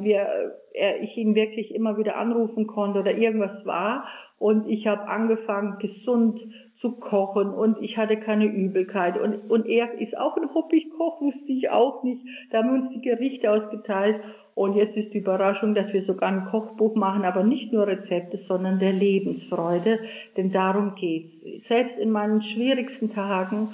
[0.02, 4.06] wir, äh, ich ihn wirklich immer wieder anrufen konnte oder irgendwas war.
[4.38, 6.40] Und ich habe angefangen, gesund
[6.80, 9.18] zu kochen und ich hatte keine Übelkeit.
[9.18, 12.20] Und, und er ist auch ein Hobbykoch, wusste ich auch nicht.
[12.50, 14.20] Da haben wir uns die Gerichte ausgeteilt.
[14.54, 18.40] Und jetzt ist die Überraschung, dass wir sogar ein Kochbuch machen, aber nicht nur Rezepte,
[18.46, 20.00] sondern der Lebensfreude.
[20.36, 21.32] Denn darum geht's.
[21.68, 23.70] Selbst in meinen schwierigsten Tagen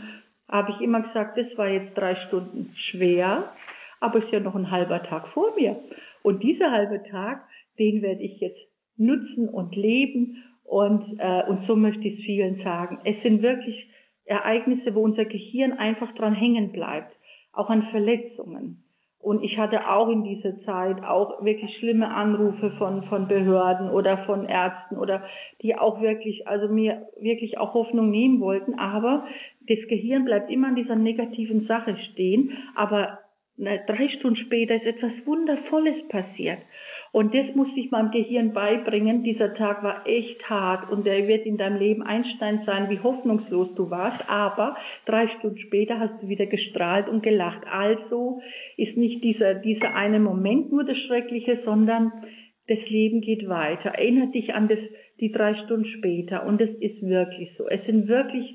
[0.48, 3.52] habe ich immer gesagt, das war jetzt drei Stunden schwer
[4.02, 5.76] aber es ist ja noch ein halber Tag vor mir.
[6.22, 7.46] Und dieser halbe Tag,
[7.78, 8.58] den werde ich jetzt
[9.04, 10.42] nutzen und leben.
[10.64, 12.98] Und, äh, und so möchte ich es vielen sagen.
[13.04, 13.88] Es sind wirklich
[14.24, 17.14] Ereignisse, wo unser Gehirn einfach dran hängen bleibt,
[17.52, 18.82] auch an Verletzungen.
[19.22, 24.18] Und ich hatte auch in dieser Zeit auch wirklich schlimme Anrufe von, von Behörden oder
[24.26, 25.22] von Ärzten oder
[25.62, 28.74] die auch wirklich, also mir wirklich auch Hoffnung nehmen wollten.
[28.74, 29.24] Aber
[29.68, 32.50] das Gehirn bleibt immer an dieser negativen Sache stehen.
[32.74, 33.20] Aber
[33.56, 36.58] drei Stunden später ist etwas Wundervolles passiert.
[37.12, 39.22] Und das musste ich meinem Gehirn beibringen.
[39.22, 43.74] Dieser Tag war echt hart und der wird in deinem Leben Einstein sein, wie hoffnungslos
[43.74, 44.26] du warst.
[44.30, 47.66] Aber drei Stunden später hast du wieder gestrahlt und gelacht.
[47.70, 48.40] Also
[48.78, 52.12] ist nicht dieser, dieser eine Moment nur das Schreckliche, sondern
[52.66, 53.90] das Leben geht weiter.
[53.90, 54.78] Erinnere dich an das,
[55.20, 56.46] die drei Stunden später.
[56.46, 57.68] Und es ist wirklich so.
[57.68, 58.54] Es sind wirklich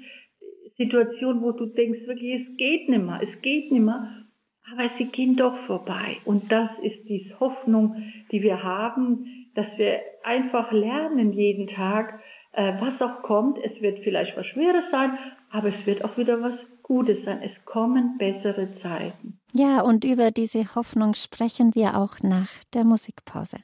[0.78, 4.27] Situationen, wo du denkst, wirklich, es geht nimmer, es geht nimmer
[4.72, 6.18] aber sie gehen doch vorbei.
[6.26, 7.96] Und das ist die Hoffnung,
[8.32, 12.20] die wir haben, dass wir einfach lernen jeden Tag,
[12.54, 13.58] äh, was auch kommt.
[13.64, 15.18] Es wird vielleicht was Schweres sein,
[15.52, 16.54] aber es wird auch wieder was
[16.84, 17.42] Gutes sein.
[17.42, 19.40] Es kommen bessere Zeiten.
[19.54, 23.58] Ja, und über diese Hoffnung sprechen wir auch nach der Musikpause.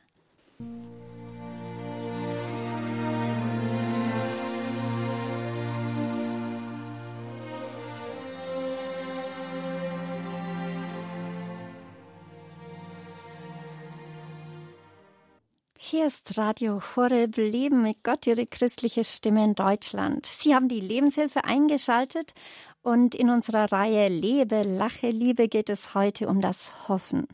[15.96, 20.26] Hier ist Radio Horeb Leben mit Gott, Ihre christliche Stimme in Deutschland.
[20.26, 22.34] Sie haben die Lebenshilfe eingeschaltet
[22.82, 27.28] und in unserer Reihe Lebe, Lache, Liebe geht es heute um das Hoffen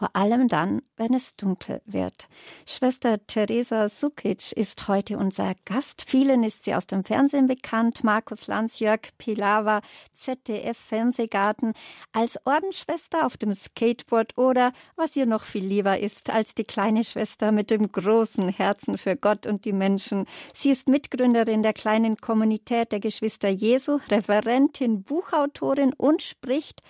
[0.00, 2.28] vor allem dann, wenn es dunkel wird.
[2.64, 6.06] Schwester Teresa Sukic ist heute unser Gast.
[6.08, 8.02] Vielen ist sie aus dem Fernsehen bekannt.
[8.02, 9.82] Markus Lanz, Jörg Pilawa,
[10.14, 11.74] ZDF Fernsehgarten,
[12.12, 17.04] als Ordensschwester auf dem Skateboard oder, was ihr noch viel lieber ist, als die kleine
[17.04, 20.24] Schwester mit dem großen Herzen für Gott und die Menschen.
[20.54, 26.80] Sie ist Mitgründerin der kleinen Kommunität der Geschwister Jesu, Referentin, Buchautorin und spricht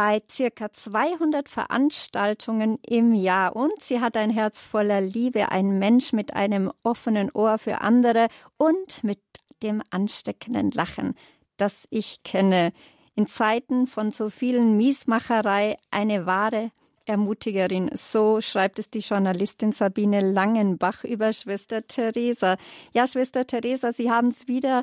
[0.00, 6.14] bei circa 200 Veranstaltungen im Jahr und sie hat ein Herz voller Liebe, ein Mensch
[6.14, 9.20] mit einem offenen Ohr für andere und mit
[9.62, 11.16] dem ansteckenden Lachen,
[11.58, 12.72] das ich kenne.
[13.14, 16.70] in Zeiten von so vielen Miesmacherei eine wahre
[17.04, 17.90] Ermutigerin.
[17.92, 22.56] So schreibt es die Journalistin Sabine Langenbach über Schwester Theresa.
[22.94, 24.82] Ja, Schwester Theresa, Sie haben es wieder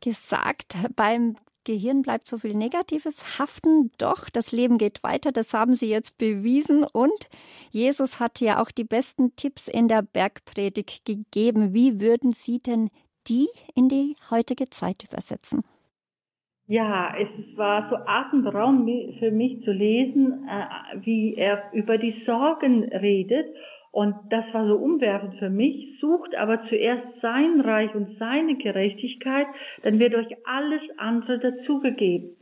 [0.00, 3.90] gesagt, beim Gehirn bleibt so viel Negatives haften.
[3.98, 5.32] Doch, das Leben geht weiter.
[5.32, 6.84] Das haben Sie jetzt bewiesen.
[6.84, 7.28] Und
[7.70, 11.74] Jesus hat ja auch die besten Tipps in der Bergpredigt gegeben.
[11.74, 12.90] Wie würden Sie denn
[13.28, 15.62] die in die heutige Zeit übersetzen?
[16.66, 22.84] Ja, es war so atemberaubend für mich zu lesen, äh, wie er über die Sorgen
[22.84, 23.54] redet.
[23.94, 25.98] Und das war so umwerfend für mich.
[26.00, 29.46] Sucht aber zuerst sein Reich und seine Gerechtigkeit,
[29.84, 32.36] dann wird euch alles andere dazugegeben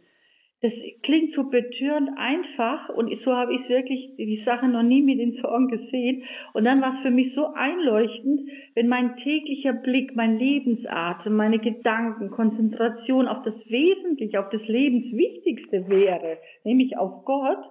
[0.62, 5.18] das klingt so betörend einfach und so habe ich wirklich die Sache noch nie mit
[5.18, 6.22] den Sorgen gesehen.
[6.54, 11.58] Und dann war es für mich so einleuchtend, wenn mein täglicher Blick, mein Lebensatem, meine
[11.58, 17.64] Gedanken, Konzentration auf das Wesentliche, auf das Lebenswichtigste wäre, nämlich auf Gott.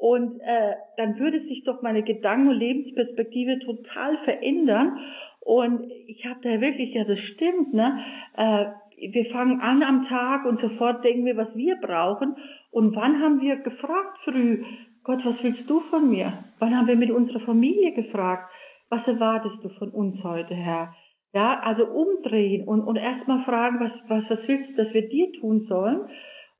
[0.00, 4.98] Und äh, dann würde sich doch meine Gedanken- und Lebensperspektive total verändern.
[5.40, 7.98] Und ich habe da wirklich, ja, das stimmt, ne?
[8.34, 8.64] Äh,
[9.12, 12.34] wir fangen an am Tag und sofort denken wir, was wir brauchen.
[12.70, 14.64] Und wann haben wir gefragt früh,
[15.04, 16.44] Gott, was willst du von mir?
[16.60, 18.50] Wann haben wir mit unserer Familie gefragt,
[18.88, 20.94] was erwartest du von uns heute, Herr?
[21.34, 25.30] Ja, also umdrehen und, und erstmal fragen, was, was, was willst du, dass wir dir
[25.40, 26.08] tun sollen?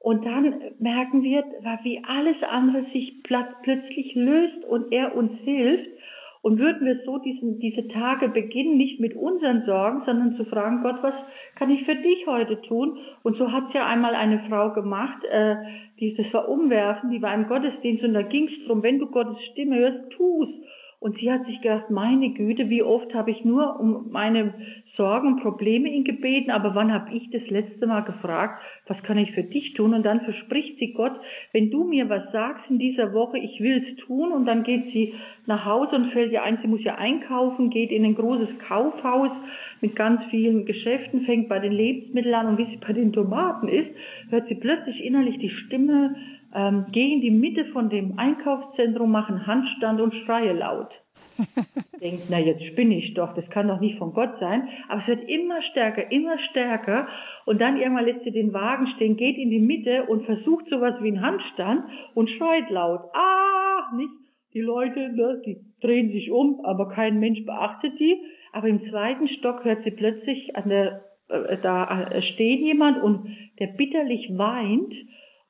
[0.00, 1.44] Und dann merken wir,
[1.82, 5.90] wie alles andere sich plötzlich löst und er uns hilft.
[6.42, 10.82] Und würden wir so diesen, diese Tage beginnen, nicht mit unseren Sorgen, sondern zu fragen,
[10.82, 11.12] Gott, was
[11.56, 12.96] kann ich für dich heute tun?
[13.22, 15.56] Und so hat es ja einmal eine Frau gemacht, äh,
[16.00, 19.06] die, das war umwerfen, die war im Gottesdienst und da ging es darum, wenn du
[19.08, 20.48] Gottes Stimme hörst, tu's.
[20.98, 24.54] Und sie hat sich gedacht, meine Güte, wie oft habe ich nur um meine
[24.96, 29.32] Sorgen Probleme ihn gebeten, aber wann habe ich das letzte Mal gefragt, was kann ich
[29.32, 29.94] für dich tun?
[29.94, 31.18] Und dann verspricht sie Gott,
[31.52, 34.32] wenn du mir was sagst in dieser Woche, ich will es tun.
[34.32, 35.14] Und dann geht sie
[35.46, 39.30] nach Hause und fällt ihr ein, sie muss ja einkaufen, geht in ein großes Kaufhaus
[39.80, 43.68] mit ganz vielen Geschäften, fängt bei den Lebensmitteln an und wie sie bei den Tomaten
[43.68, 43.90] ist,
[44.28, 46.14] hört sie plötzlich innerlich die Stimme
[46.54, 50.90] ähm, gehe in die Mitte von dem Einkaufszentrum, mache einen Handstand und schreie laut.
[52.00, 54.68] Denkt, na jetzt spinne ich doch, das kann doch nicht von Gott sein.
[54.88, 57.08] Aber es wird immer stärker, immer stärker.
[57.46, 60.94] Und dann irgendwann lässt sie den Wagen stehen, geht in die Mitte und versucht sowas
[61.00, 63.02] wie einen Handstand und schreit laut.
[63.14, 64.10] Ah, nicht?
[64.52, 68.20] Die Leute, ne, die drehen sich um, aber kein Mensch beachtet die.
[68.52, 73.28] Aber im zweiten Stock hört sie plötzlich an der, äh, da äh, steht jemand und
[73.60, 74.92] der bitterlich weint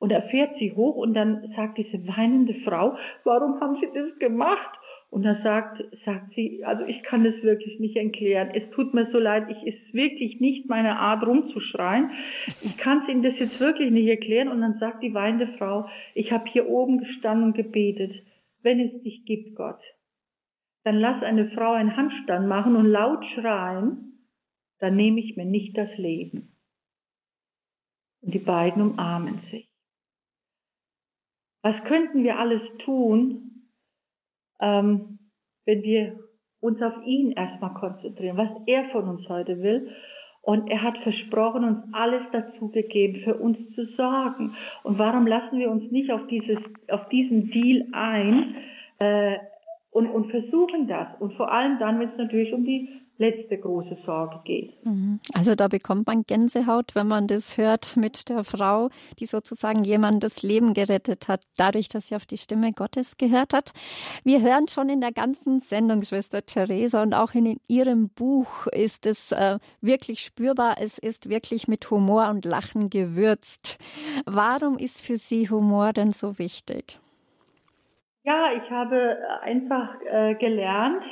[0.01, 4.17] und er fährt sie hoch und dann sagt diese weinende Frau, warum haben Sie das
[4.19, 4.69] gemacht?
[5.11, 8.51] Und dann sagt, sagt sie, also ich kann das wirklich nicht erklären.
[8.53, 12.11] Es tut mir so leid, ich ist wirklich nicht meine Art rumzuschreien.
[12.61, 14.47] Ich kann es Ihnen das jetzt wirklich nicht erklären.
[14.47, 18.13] Und dann sagt die weinende Frau, ich habe hier oben gestanden und gebetet,
[18.61, 19.81] wenn es dich gibt, Gott,
[20.85, 24.27] dann lass eine Frau einen Handstand machen und laut schreien,
[24.79, 26.55] dann nehme ich mir nicht das Leben.
[28.21, 29.67] Und die beiden umarmen sich.
[31.63, 33.50] Was könnten wir alles tun,
[34.61, 35.19] ähm,
[35.65, 36.19] wenn wir
[36.59, 39.89] uns auf ihn erstmal konzentrieren, was er von uns heute will?
[40.43, 44.55] Und er hat versprochen, uns alles dazu gegeben, für uns zu sorgen.
[44.83, 46.57] Und warum lassen wir uns nicht auf, dieses,
[46.89, 48.55] auf diesen Deal ein
[48.97, 49.37] äh,
[49.91, 51.07] und, und versuchen das?
[51.19, 54.85] Und vor allem dann, wenn es natürlich um die letzte große Sorge geht.
[54.85, 55.19] Mhm.
[55.33, 60.23] Also da bekommt man Gänsehaut, wenn man das hört mit der Frau, die sozusagen jemand
[60.23, 63.71] das Leben gerettet hat, dadurch, dass sie auf die Stimme Gottes gehört hat.
[64.23, 69.05] Wir hören schon in der ganzen Sendung, Schwester Theresa, und auch in ihrem Buch ist
[69.05, 70.75] es äh, wirklich spürbar.
[70.79, 73.77] Es ist wirklich mit Humor und Lachen gewürzt.
[74.25, 76.99] Warum ist für Sie Humor denn so wichtig?
[78.23, 81.03] Ja, ich habe einfach äh, gelernt,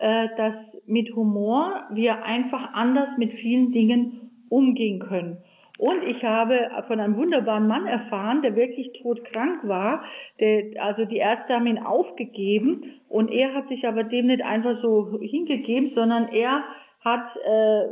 [0.00, 0.54] äh, dass
[0.86, 5.38] mit Humor wir einfach anders mit vielen Dingen umgehen können.
[5.78, 10.02] Und ich habe von einem wunderbaren Mann erfahren, der wirklich todkrank war.
[10.38, 14.80] Der, also die Ärzte haben ihn aufgegeben und er hat sich aber dem nicht einfach
[14.82, 16.64] so hingegeben, sondern er
[17.02, 17.84] hat äh,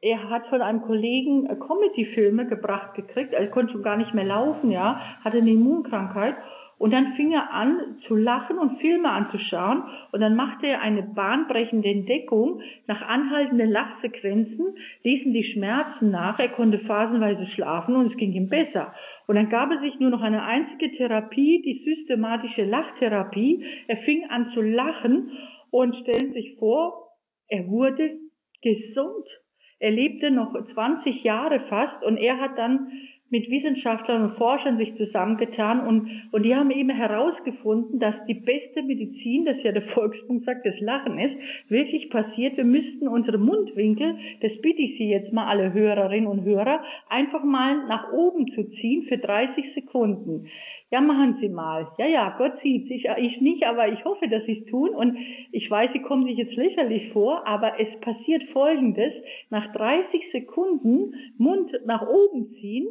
[0.00, 3.32] er hat von einem Kollegen äh, Comedy-Filme gebracht gekriegt.
[3.32, 6.36] Er konnte schon gar nicht mehr laufen, ja, hatte eine Immunkrankheit
[6.78, 9.84] und dann fing er an zu lachen und Filme anzuschauen.
[10.12, 12.60] Und dann machte er eine bahnbrechende Entdeckung.
[12.86, 16.38] Nach anhaltenden Lachsequenzen ließen die Schmerzen nach.
[16.38, 18.92] Er konnte phasenweise schlafen und es ging ihm besser.
[19.26, 23.64] Und dann gab es sich nur noch eine einzige Therapie, die systematische Lachtherapie.
[23.86, 25.30] Er fing an zu lachen
[25.70, 27.08] und stellen sich vor,
[27.48, 28.18] er wurde
[28.62, 29.26] gesund.
[29.78, 32.90] Er lebte noch 20 Jahre fast und er hat dann
[33.30, 38.82] mit Wissenschaftlern und Forschern sich zusammengetan und, und die haben eben herausgefunden, dass die beste
[38.82, 41.34] Medizin, das ja der Volksmund sagt, das Lachen ist,
[41.68, 42.56] wirklich passiert.
[42.56, 47.42] Wir müssten unsere Mundwinkel, das bitte ich Sie jetzt mal alle Hörerinnen und Hörer, einfach
[47.42, 50.46] mal nach oben zu ziehen für 30 Sekunden.
[50.94, 51.88] Ja, machen Sie mal.
[51.98, 53.04] Ja, ja, Gott sieht sich.
[53.18, 54.90] Ich nicht, aber ich hoffe, dass Sie es tun.
[54.90, 55.18] Und
[55.50, 59.12] ich weiß, Sie kommen sich jetzt lächerlich vor, aber es passiert Folgendes.
[59.50, 62.86] Nach 30 Sekunden Mund nach oben ziehen,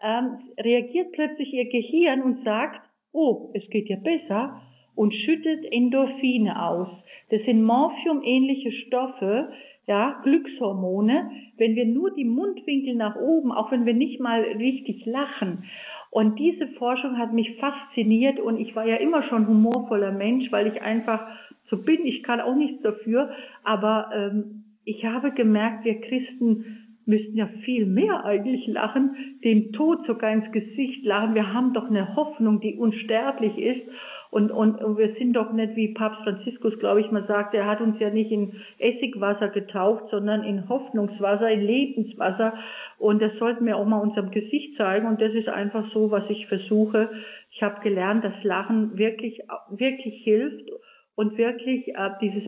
[0.00, 4.62] ähm, reagiert plötzlich Ihr Gehirn und sagt, oh, es geht ja besser
[4.94, 6.90] und schüttet Endorphine aus.
[7.30, 9.50] Das sind Morphium-ähnliche Stoffe,
[9.88, 15.06] ja, Glückshormone, wenn wir nur die Mundwinkel nach oben, auch wenn wir nicht mal richtig
[15.06, 15.64] lachen.
[16.10, 20.66] Und diese Forschung hat mich fasziniert und ich war ja immer schon humorvoller Mensch, weil
[20.66, 21.26] ich einfach
[21.68, 22.06] so bin.
[22.06, 23.30] Ich kann auch nichts dafür,
[23.62, 30.06] aber ähm, ich habe gemerkt, wir Christen müssten ja viel mehr eigentlich lachen, dem Tod
[30.06, 31.34] sogar ins Gesicht lachen.
[31.34, 33.82] Wir haben doch eine Hoffnung, die unsterblich ist.
[34.30, 37.66] Und, und, und wir sind doch nicht, wie Papst Franziskus, glaube ich, mal sagte, er
[37.66, 42.54] hat uns ja nicht in Essigwasser getauft, sondern in Hoffnungswasser, in Lebenswasser.
[42.98, 45.06] Und das sollten wir auch mal unserem Gesicht zeigen.
[45.06, 47.10] Und das ist einfach so, was ich versuche.
[47.50, 50.68] Ich habe gelernt, dass Lachen wirklich, wirklich hilft
[51.14, 52.44] und wirklich äh, dieses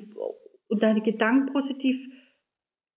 [0.69, 1.97] und deine Gedanken positiv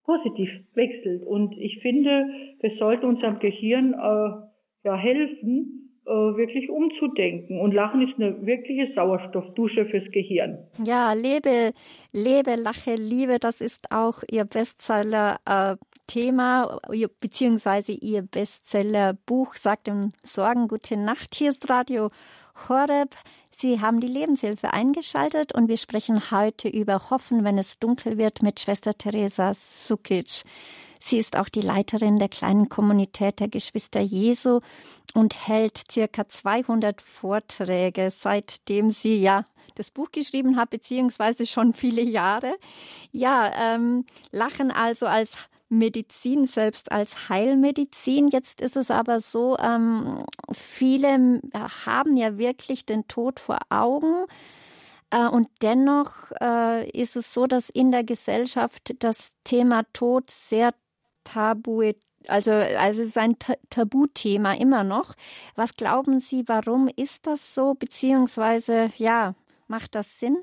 [0.04, 1.26] positiv wechselt.
[1.26, 2.28] Und ich finde,
[2.60, 7.60] wir sollten unserem Gehirn äh, ja helfen, äh, wirklich umzudenken.
[7.60, 10.60] Und Lachen ist eine wirkliche Sauerstoffdusche fürs Gehirn.
[10.84, 11.72] Ja, lebe,
[12.12, 15.38] lebe, lache, liebe, das ist auch Ihr Bestseller.
[15.46, 16.80] Äh, Thema
[17.22, 21.34] beziehungsweise Ihr Bestseller-Buch sagt im Sorgen gute Nacht.
[21.34, 22.10] Hier ist Radio
[22.68, 23.16] Horeb.
[23.56, 28.42] Sie haben die Lebenshilfe eingeschaltet und wir sprechen heute über Hoffen, wenn es dunkel wird
[28.42, 30.44] mit Schwester Teresa Sukic.
[31.06, 34.62] Sie ist auch die Leiterin der kleinen Kommunität der Geschwister Jesu
[35.14, 42.02] und hält circa 200 Vorträge, seitdem sie ja das Buch geschrieben hat, beziehungsweise schon viele
[42.02, 42.56] Jahre.
[43.12, 45.32] Ja, ähm, Lachen also als
[45.68, 48.30] Medizin selbst als Heilmedizin.
[48.30, 51.42] Jetzt ist es aber so, ähm, viele
[51.86, 54.26] haben ja wirklich den Tod vor Augen.
[55.10, 60.74] Äh, und dennoch äh, ist es so, dass in der Gesellschaft das Thema Tod sehr
[61.24, 61.82] tabu,
[62.28, 63.36] also, also es ist ein
[63.70, 65.14] Tabuthema immer noch.
[65.56, 67.74] Was glauben Sie, warum ist das so?
[67.74, 69.36] Beziehungsweise, ja,
[69.68, 70.38] macht das Sinn?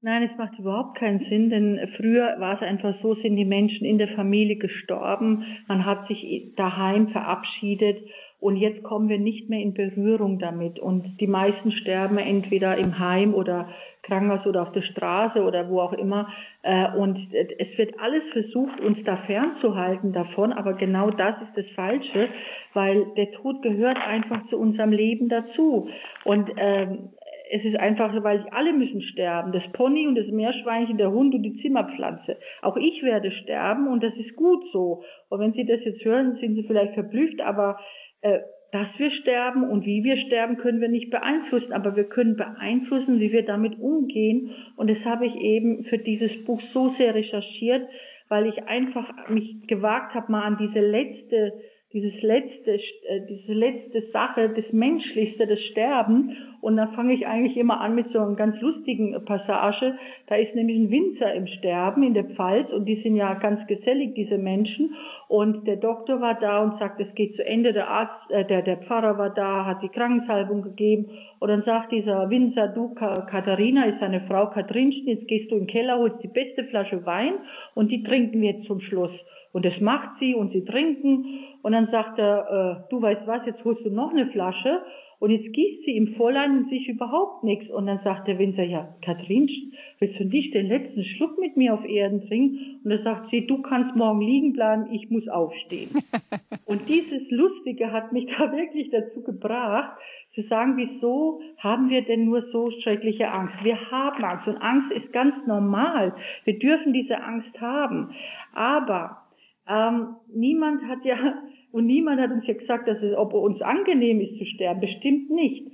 [0.00, 3.84] Nein, es macht überhaupt keinen Sinn, denn früher war es einfach so, sind die Menschen
[3.84, 7.98] in der Familie gestorben, man hat sich daheim verabschiedet
[8.40, 12.98] und jetzt kommen wir nicht mehr in Berührung damit und die meisten sterben entweder im
[12.98, 13.68] Heim oder
[14.02, 16.28] Krankenhaus oder auf der Straße oder wo auch immer
[16.62, 21.66] äh, und es wird alles versucht, uns da fernzuhalten davon, aber genau das ist das
[21.74, 22.28] Falsche,
[22.74, 25.88] weil der Tod gehört einfach zu unserem Leben dazu
[26.24, 27.10] und ähm,
[27.50, 29.52] es ist einfach, weil alle müssen sterben.
[29.52, 32.36] Das Pony und das Meerschweinchen, der Hund und die Zimmerpflanze.
[32.62, 35.02] Auch ich werde sterben und das ist gut so.
[35.28, 37.78] Und wenn Sie das jetzt hören, sind Sie vielleicht verblüfft, aber
[38.22, 42.36] äh, dass wir sterben und wie wir sterben, können wir nicht beeinflussen, aber wir können
[42.36, 44.50] beeinflussen, wie wir damit umgehen.
[44.76, 47.88] Und das habe ich eben für dieses Buch so sehr recherchiert,
[48.28, 51.54] weil ich einfach mich gewagt habe, mal an diese letzte
[51.92, 56.36] dieses letzte, äh, diese letzte Sache, das Menschlichste, das Sterben.
[56.60, 59.96] Und da fange ich eigentlich immer an mit so einer ganz lustigen Passage.
[60.26, 63.66] Da ist nämlich ein Winzer im Sterben in der Pfalz und die sind ja ganz
[63.68, 64.94] gesellig, diese Menschen.
[65.28, 67.72] Und der Doktor war da und sagt, es geht zu Ende.
[67.72, 71.06] Der Arzt, äh, der, der Pfarrer war da, hat die Krankensalbung gegeben.
[71.38, 75.66] Und dann sagt dieser Winzer, du, Katharina ist seine Frau Katrinchen, jetzt gehst du im
[75.66, 77.34] Keller, holst die beste Flasche Wein
[77.74, 79.12] und die trinken wir zum Schluss.
[79.52, 81.24] Und das macht sie und sie trinken.
[81.62, 84.82] Und dann sagt er, äh, du weißt was, jetzt holst du noch eine Flasche.
[85.20, 87.68] Und jetzt gießt sie im Vollein und sich überhaupt nichts.
[87.70, 89.50] Und dann sagt der Winzer, ja, Katrin,
[89.98, 92.80] willst du nicht den letzten Schluck mit mir auf Erden trinken?
[92.84, 95.90] Und dann sagt sie, du kannst morgen liegen bleiben, ich muss aufstehen.
[96.66, 99.98] und dieses Lustige hat mich da wirklich dazu gebracht,
[100.34, 103.56] zu sagen, wieso haben wir denn nur so schreckliche Angst?
[103.64, 106.14] Wir haben Angst und Angst ist ganz normal.
[106.44, 108.10] Wir dürfen diese Angst haben.
[108.54, 109.27] Aber
[109.68, 111.16] ähm, niemand hat ja,
[111.72, 115.30] und niemand hat uns ja gesagt, dass es, ob uns angenehm ist zu sterben, bestimmt
[115.30, 115.70] nicht.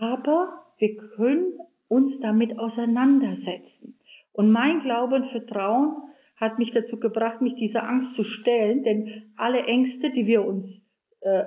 [0.00, 1.52] Aber wir können
[1.88, 3.98] uns damit auseinandersetzen.
[4.32, 5.96] Und mein Glaube und Vertrauen
[6.36, 10.66] hat mich dazu gebracht, mich dieser Angst zu stellen, denn alle Ängste, die wir uns
[11.20, 11.44] äh,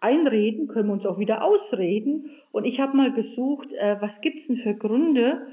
[0.00, 2.30] einreden, können wir uns auch wieder ausreden.
[2.52, 5.46] Und ich habe mal gesucht, äh, was gibt's denn für Gründe,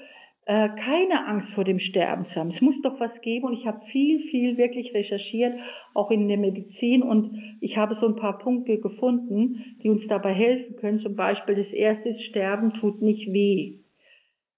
[0.45, 2.51] äh, keine Angst vor dem Sterben zu haben.
[2.51, 5.53] Es muss doch was geben und ich habe viel, viel wirklich recherchiert,
[5.93, 10.33] auch in der Medizin und ich habe so ein paar Punkte gefunden, die uns dabei
[10.33, 10.99] helfen können.
[11.01, 13.79] Zum Beispiel das erste ist, Sterben tut nicht weh.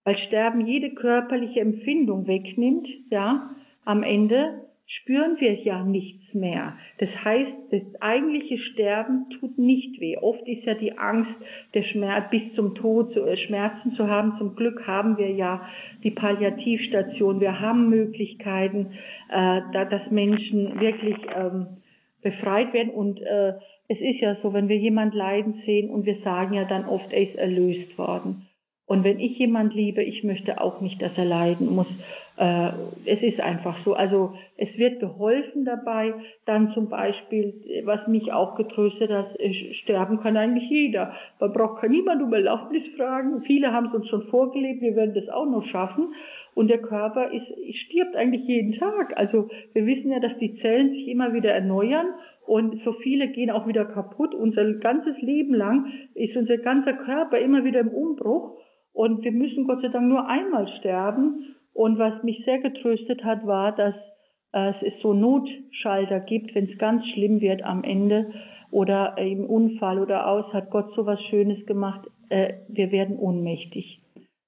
[0.05, 3.51] Weil Sterben jede körperliche Empfindung wegnimmt, ja,
[3.85, 6.77] am Ende spüren wir ja nichts mehr.
[6.99, 10.17] Das heißt, das eigentliche Sterben tut nicht weh.
[10.17, 11.31] Oft ist ja die Angst,
[11.73, 14.35] der Schmerz bis zum Tod äh, Schmerzen zu haben.
[14.37, 15.67] Zum Glück haben wir ja
[16.03, 17.39] die Palliativstation.
[17.39, 18.91] Wir haben Möglichkeiten,
[19.29, 21.67] äh, da, dass Menschen wirklich ähm,
[22.21, 22.91] befreit werden.
[22.91, 23.53] Und äh,
[23.87, 27.11] es ist ja so, wenn wir jemand leiden sehen und wir sagen ja dann oft,
[27.11, 28.47] er ist erlöst worden.
[28.85, 31.87] Und wenn ich jemand liebe, ich möchte auch nicht, dass er leiden muss.
[32.37, 32.69] Äh,
[33.05, 33.93] es ist einfach so.
[33.93, 36.13] Also es wird geholfen dabei.
[36.45, 37.53] Dann zum Beispiel,
[37.85, 39.37] was mich auch getröstet hat,
[39.83, 41.13] sterben kann eigentlich jeder.
[41.39, 43.43] Man braucht kann niemand um Erlaubnis fragen.
[43.43, 44.81] Viele haben es uns schon vorgelebt.
[44.81, 46.13] Wir werden das auch noch schaffen.
[46.55, 47.45] Und der Körper ist,
[47.87, 49.17] stirbt eigentlich jeden Tag.
[49.17, 52.07] Also wir wissen ja, dass die Zellen sich immer wieder erneuern
[52.45, 54.35] und so viele gehen auch wieder kaputt.
[54.35, 58.57] Unser ganzes Leben lang ist unser ganzer Körper immer wieder im Umbruch.
[58.91, 61.55] Und wir müssen Gott sei Dank nur einmal sterben.
[61.73, 63.95] Und was mich sehr getröstet hat, war, dass
[64.53, 68.31] äh, es so Notschalter gibt, wenn es ganz schlimm wird am Ende
[68.71, 74.01] oder im Unfall oder aus, hat Gott so was Schönes gemacht, äh, wir werden ohnmächtig.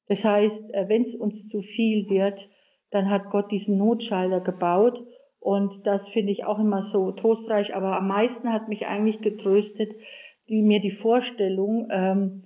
[0.08, 2.38] Das heißt, äh, wenn es uns zu viel wird,
[2.92, 5.00] dann hat Gott diesen Notschalter gebaut
[5.40, 9.92] und das finde ich auch immer so trostreich, aber am meisten hat mich eigentlich getröstet,
[10.48, 12.44] die, mir die Vorstellung, ähm,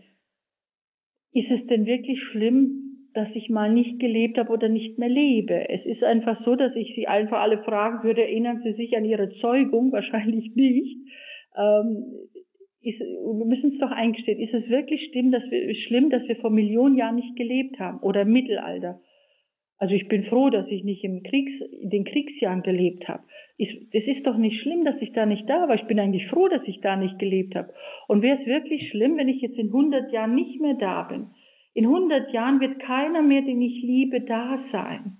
[1.32, 2.79] ist es denn wirklich schlimm,
[3.20, 5.68] dass ich mal nicht gelebt habe oder nicht mehr lebe.
[5.70, 9.04] Es ist einfach so, dass ich Sie einfach alle fragen würde, erinnern Sie sich an
[9.04, 9.92] Ihre Zeugung?
[9.92, 10.98] Wahrscheinlich nicht.
[11.58, 12.06] Ähm,
[12.82, 16.38] ist, wir müssen es doch eingestehen, ist es wirklich schlimm dass, wir, schlimm, dass wir
[16.38, 19.02] vor Millionen Jahren nicht gelebt haben oder im Mittelalter?
[19.78, 21.52] Also ich bin froh, dass ich nicht im Kriegs,
[21.82, 23.24] in den Kriegsjahren gelebt habe.
[23.58, 25.76] Es ist doch nicht schlimm, dass ich da nicht da war.
[25.76, 27.74] Ich bin eigentlich froh, dass ich da nicht gelebt habe.
[28.08, 31.28] Und wäre es wirklich schlimm, wenn ich jetzt in 100 Jahren nicht mehr da bin?
[31.74, 35.18] In 100 Jahren wird keiner mehr, den ich liebe, da sein.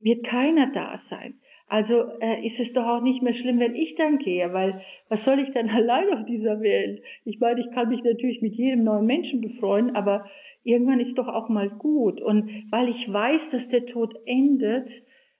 [0.00, 1.40] Wird keiner da sein.
[1.66, 5.22] Also äh, ist es doch auch nicht mehr schlimm, wenn ich dann gehe, weil was
[5.24, 7.02] soll ich dann allein auf dieser Welt?
[7.24, 10.26] Ich meine, ich kann mich natürlich mit jedem neuen Menschen befreuen, aber
[10.64, 12.20] irgendwann ist doch auch mal gut.
[12.20, 14.88] Und weil ich weiß, dass der Tod endet,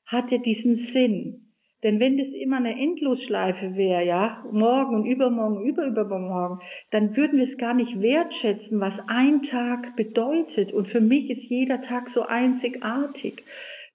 [0.07, 1.48] hat er diesen Sinn.
[1.83, 6.59] Denn wenn das immer eine Endlosschleife wäre, ja, morgen und übermorgen, überübermorgen,
[6.91, 10.73] dann würden wir es gar nicht wertschätzen, was ein Tag bedeutet.
[10.73, 13.43] Und für mich ist jeder Tag so einzigartig.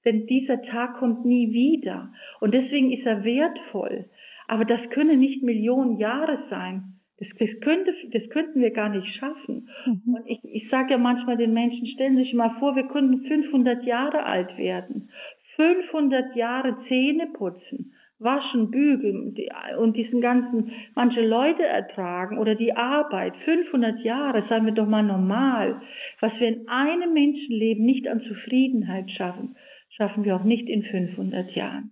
[0.05, 2.11] Denn dieser Tag kommt nie wieder.
[2.39, 4.05] Und deswegen ist er wertvoll.
[4.47, 6.93] Aber das können nicht Millionen Jahre sein.
[7.19, 9.69] Das, das, könnte, das könnten wir gar nicht schaffen.
[9.85, 10.15] Mhm.
[10.15, 13.25] Und ich, ich sage ja manchmal den Menschen, stellen Sie sich mal vor, wir könnten
[13.25, 15.09] 500 Jahre alt werden.
[15.55, 19.35] 500 Jahre Zähne putzen, waschen, bügeln
[19.77, 23.35] und diesen ganzen, manche Leute ertragen oder die Arbeit.
[23.45, 25.81] 500 Jahre, sagen wir doch mal normal.
[26.21, 29.55] Was wir in einem Menschenleben nicht an Zufriedenheit schaffen,
[29.89, 31.91] schaffen wir auch nicht in 500 Jahren.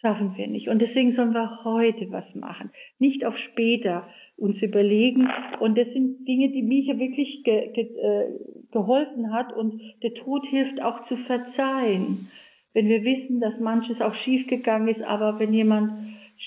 [0.00, 0.68] Schaffen wir nicht.
[0.68, 2.72] Und deswegen sollen wir heute was machen.
[2.98, 5.28] Nicht auf später uns überlegen.
[5.60, 8.32] Und das sind Dinge, die mich ja wirklich ge, ge, äh,
[8.72, 9.52] geholfen hat.
[9.52, 12.28] Und der Tod hilft auch zu verzeihen.
[12.74, 15.92] Wenn wir wissen, dass manches auch schiefgegangen ist, aber wenn jemand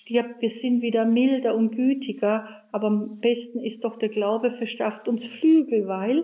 [0.01, 2.47] stirbt, wir sind wieder milder und gütiger.
[2.71, 6.23] Aber am besten ist doch der Glaube verschafft uns Flügel, weil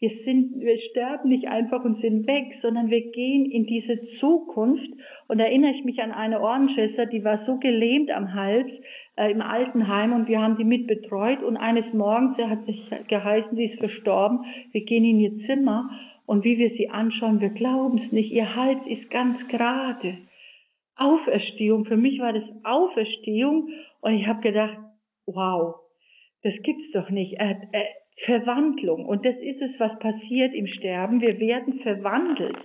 [0.00, 4.88] wir sind, wir sterben nicht einfach und sind weg, sondern wir gehen in diese Zukunft.
[5.26, 8.68] Und erinnere ich mich an eine Ordensschwester, die war so gelähmt am Hals
[9.16, 11.42] äh, im Altenheim und wir haben die mit betreut.
[11.42, 14.44] Und eines Morgens, sie hat sich geheißen, sie ist verstorben.
[14.70, 15.90] Wir gehen in ihr Zimmer
[16.28, 18.30] und wie wir sie anschauen, wir glauben es nicht.
[18.30, 20.18] Ihr Hals ist ganz gerade.
[20.94, 21.86] Auferstehung.
[21.86, 23.70] Für mich war das Auferstehung
[24.02, 24.76] und ich habe gedacht,
[25.24, 25.76] wow,
[26.42, 27.40] das gibt's doch nicht.
[27.40, 27.84] Äh, äh,
[28.26, 29.06] Verwandlung.
[29.06, 31.22] Und das ist es, was passiert im Sterben.
[31.22, 32.58] Wir werden verwandelt.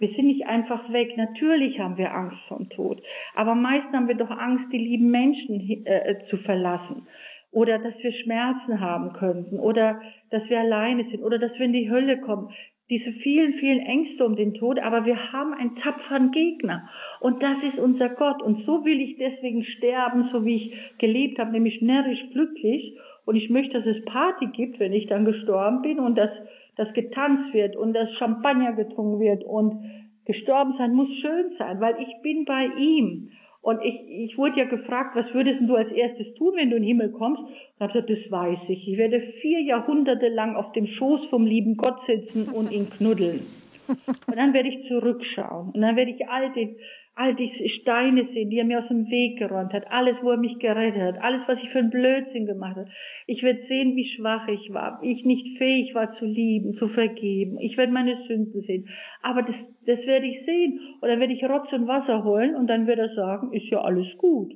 [0.00, 1.16] Wir sind nicht einfach weg.
[1.16, 3.00] Natürlich haben wir Angst vom Tod.
[3.36, 7.06] Aber meist haben wir doch Angst, die lieben Menschen äh, zu verlassen.
[7.52, 9.60] Oder dass wir Schmerzen haben könnten.
[9.60, 11.22] Oder dass wir alleine sind.
[11.22, 12.52] Oder dass wir in die Hölle kommen.
[12.90, 14.78] Diese vielen, vielen Ängste um den Tod.
[14.78, 16.88] Aber wir haben einen tapferen Gegner.
[17.20, 18.42] Und das ist unser Gott.
[18.42, 22.96] Und so will ich deswegen sterben, so wie ich gelebt habe, nämlich närrisch glücklich
[23.28, 26.30] und ich möchte, dass es Party gibt, wenn ich dann gestorben bin und dass,
[26.76, 29.84] dass getanzt wird und dass Champagner getrunken wird und
[30.24, 33.28] gestorben sein muss schön sein, weil ich bin bei ihm.
[33.60, 36.82] Und ich, ich wurde ja gefragt, was würdest du als erstes tun, wenn du in
[36.82, 37.42] den Himmel kommst?
[37.42, 38.88] Und habe gesagt, das weiß ich.
[38.88, 43.46] Ich werde vier Jahrhunderte lang auf dem Schoß vom lieben Gott sitzen und ihn knuddeln.
[43.88, 45.70] Und dann werde ich zurückschauen.
[45.70, 46.76] Und dann werde ich all den,
[47.18, 50.36] all diese Steine sehen, die er mir aus dem Weg geräumt hat, alles, wo er
[50.36, 52.88] mich gerettet hat, alles, was ich für einen Blödsinn gemacht habe.
[53.26, 57.58] Ich werde sehen, wie schwach ich war, ich nicht fähig war zu lieben, zu vergeben.
[57.58, 58.88] Ich werde meine Sünden sehen.
[59.22, 60.78] Aber das, das werde ich sehen.
[61.00, 63.80] Und dann werde ich Rotz und Wasser holen und dann wird er sagen, ist ja
[63.80, 64.54] alles gut.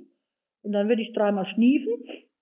[0.63, 1.93] Und dann werde ich dreimal schniefen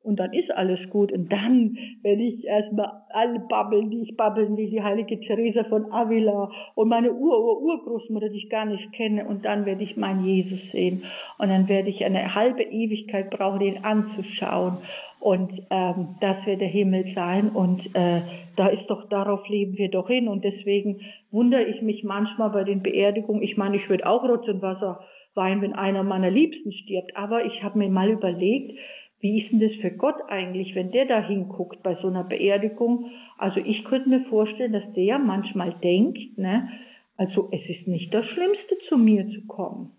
[0.02, 1.12] und dann ist alles gut.
[1.12, 5.92] Und dann werde ich erstmal alle babbeln, die ich babbeln wie die heilige Theresa von
[5.92, 9.26] Avila und meine Ur-Ur-Urgroßmutter, die ich gar nicht kenne.
[9.26, 11.04] Und dann werde ich meinen Jesus sehen.
[11.38, 14.78] Und dann werde ich eine halbe Ewigkeit brauchen, den anzuschauen.
[15.20, 17.50] Und ähm, das wird der Himmel sein.
[17.50, 18.22] Und äh,
[18.56, 20.28] da ist doch, darauf leben wir doch hin.
[20.28, 23.42] Und deswegen wundere ich mich manchmal bei den Beerdigungen.
[23.42, 25.00] Ich meine, ich würde auch Rotz und Wasser
[25.34, 27.14] weinen, wenn einer meiner Liebsten stirbt.
[27.16, 28.78] Aber ich habe mir mal überlegt,
[29.20, 33.10] wie ist denn das für Gott eigentlich, wenn der da hinguckt bei so einer Beerdigung?
[33.36, 36.70] Also ich könnte mir vorstellen, dass der manchmal denkt, ne,
[37.16, 39.92] also es ist nicht das Schlimmste, zu mir zu kommen.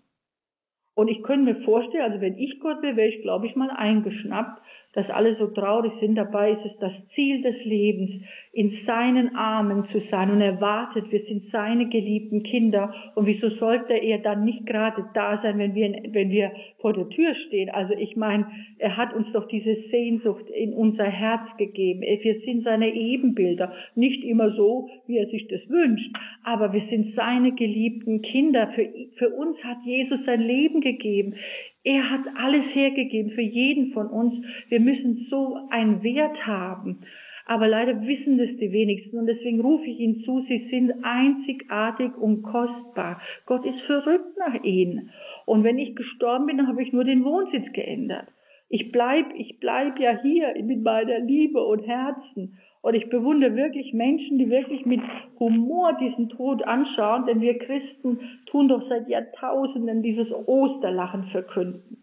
[0.94, 3.70] Und ich könnte mir vorstellen, also wenn ich Gott wäre, wäre ich, glaube ich, mal
[3.70, 4.60] eingeschnappt,
[4.94, 6.16] dass alle so traurig sind.
[6.16, 8.10] Dabei ist es das Ziel des Lebens,
[8.54, 12.92] in seinen Armen zu sein und erwartet, wir sind seine geliebten Kinder.
[13.14, 17.08] Und wieso sollte er dann nicht gerade da sein, wenn wir, wenn wir vor der
[17.08, 17.70] Tür stehen?
[17.70, 18.46] Also ich meine,
[18.78, 22.02] er hat uns doch diese Sehnsucht in unser Herz gegeben.
[22.02, 23.72] Wir sind seine Ebenbilder.
[23.94, 26.14] Nicht immer so, wie er sich das wünscht,
[26.44, 28.70] aber wir sind seine geliebten Kinder.
[28.74, 28.86] Für,
[29.16, 31.36] für uns hat Jesus sein Leben gegeben.
[31.84, 34.34] Er hat alles hergegeben für jeden von uns.
[34.68, 37.00] Wir müssen so einen Wert haben.
[37.44, 42.16] Aber leider wissen das die wenigsten und deswegen rufe ich Ihnen zu, Sie sind einzigartig
[42.16, 43.20] und kostbar.
[43.46, 45.10] Gott ist verrückt nach Ihnen.
[45.44, 48.28] Und wenn ich gestorben bin, dann habe ich nur den Wohnsitz geändert.
[48.74, 52.58] Ich bleib, ich bleib ja hier mit meiner Liebe und Herzen.
[52.80, 55.02] Und ich bewundere wirklich Menschen, die wirklich mit
[55.38, 62.02] Humor diesen Tod anschauen, denn wir Christen tun doch seit Jahrtausenden dieses Osterlachen verkünden.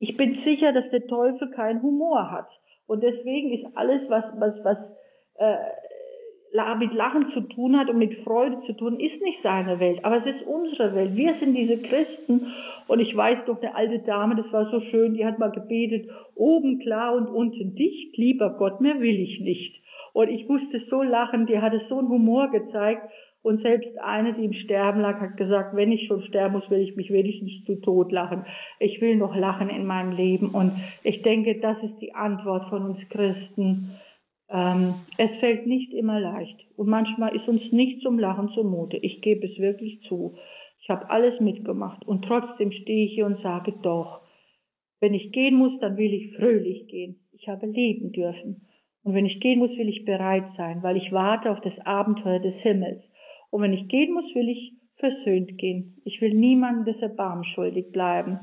[0.00, 2.48] Ich bin sicher, dass der Teufel keinen Humor hat.
[2.88, 4.78] Und deswegen ist alles, was, was, was
[5.36, 5.56] äh,
[6.78, 10.18] mit Lachen zu tun hat und mit Freude zu tun, ist nicht seine Welt, aber
[10.18, 11.14] es ist unsere Welt.
[11.14, 12.52] Wir sind diese Christen
[12.88, 16.10] und ich weiß doch, eine alte Dame, das war so schön, die hat mal gebetet,
[16.34, 19.80] oben klar und unten dicht, lieber Gott, mehr will ich nicht.
[20.12, 23.08] Und ich musste so lachen, die hatte so einen Humor gezeigt
[23.42, 26.80] und selbst eine, die im Sterben lag, hat gesagt, wenn ich schon sterben muss, will
[26.80, 28.44] ich mich wenigstens zu Tod lachen.
[28.80, 30.72] Ich will noch lachen in meinem Leben und
[31.04, 33.96] ich denke, das ist die Antwort von uns Christen
[34.50, 38.96] ähm, es fällt nicht immer leicht und manchmal ist uns nicht zum Lachen zumute.
[38.96, 40.36] Ich gebe es wirklich zu.
[40.82, 44.22] Ich habe alles mitgemacht und trotzdem stehe ich hier und sage doch,
[45.00, 47.20] wenn ich gehen muss, dann will ich fröhlich gehen.
[47.32, 48.66] Ich habe leben dürfen.
[49.02, 52.38] Und wenn ich gehen muss, will ich bereit sein, weil ich warte auf das Abenteuer
[52.38, 53.02] des Himmels.
[53.50, 56.00] Und wenn ich gehen muss, will ich versöhnt gehen.
[56.04, 58.40] Ich will niemandem des Erbarmens schuldig bleiben.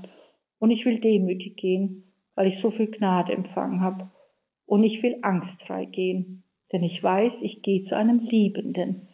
[0.58, 4.10] Und ich will demütig gehen, weil ich so viel Gnade empfangen habe.
[4.68, 9.08] Und ich will angstfrei gehen, denn ich weiß, ich gehe zu einem Liebenden.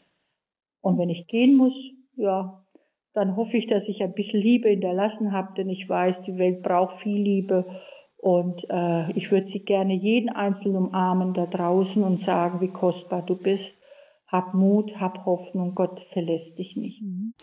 [0.82, 1.74] Und wenn ich gehen muss,
[2.16, 2.66] ja,
[3.14, 6.64] dann hoffe ich, dass ich ein bisschen Liebe hinterlassen habe, denn ich weiß, die Welt
[6.64, 7.66] braucht viel Liebe.
[8.18, 13.22] Und äh, ich würde sie gerne jeden Einzelnen umarmen da draußen und sagen, wie kostbar
[13.22, 13.64] du bist.
[14.28, 17.02] Hab Mut, hab Hoffnung, Gott verlässt dich nicht.
[17.02, 17.34] Mhm.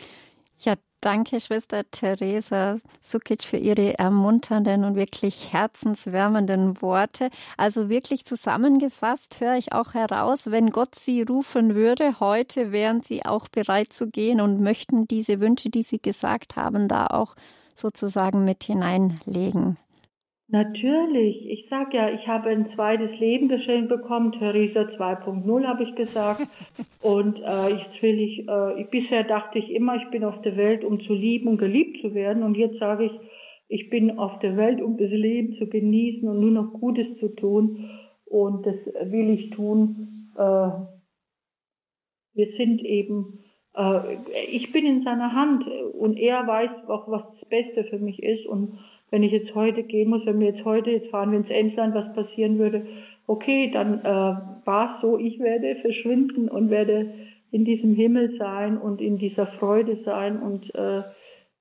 [0.61, 7.31] Ja, Danke, Schwester Theresa Sukic, für Ihre ermunternden und wirklich herzenswärmenden Worte.
[7.57, 13.25] Also wirklich zusammengefasst höre ich auch heraus, wenn Gott Sie rufen würde, heute wären Sie
[13.25, 17.35] auch bereit zu gehen und möchten diese Wünsche, die Sie gesagt haben, da auch
[17.75, 19.79] sozusagen mit hineinlegen.
[20.53, 21.49] Natürlich.
[21.49, 24.33] Ich sag ja, ich habe ein zweites Leben geschenkt bekommen.
[24.33, 26.49] Theresa 2.0 habe ich gesagt.
[27.01, 30.83] Und äh, jetzt will ich, äh, bisher dachte ich immer, ich bin auf der Welt,
[30.85, 32.43] um zu lieben und geliebt zu werden.
[32.43, 33.13] Und jetzt sage ich,
[33.69, 37.29] ich bin auf der Welt, um das Leben zu genießen und nur noch Gutes zu
[37.29, 37.89] tun.
[38.25, 38.75] Und das
[39.05, 40.31] will ich tun.
[40.37, 40.71] Äh,
[42.35, 43.39] wir sind eben,
[43.77, 44.17] äh,
[44.51, 48.47] ich bin in seiner Hand und er weiß auch, was das Beste für mich ist.
[48.47, 48.79] Und
[49.11, 51.95] wenn ich jetzt heute gehen muss, wenn wir jetzt heute, jetzt fahren wir ins Emsland,
[51.95, 52.87] was passieren würde,
[53.27, 57.13] okay, dann äh, war es so, ich werde verschwinden und werde
[57.51, 61.03] in diesem Himmel sein und in dieser Freude sein und äh,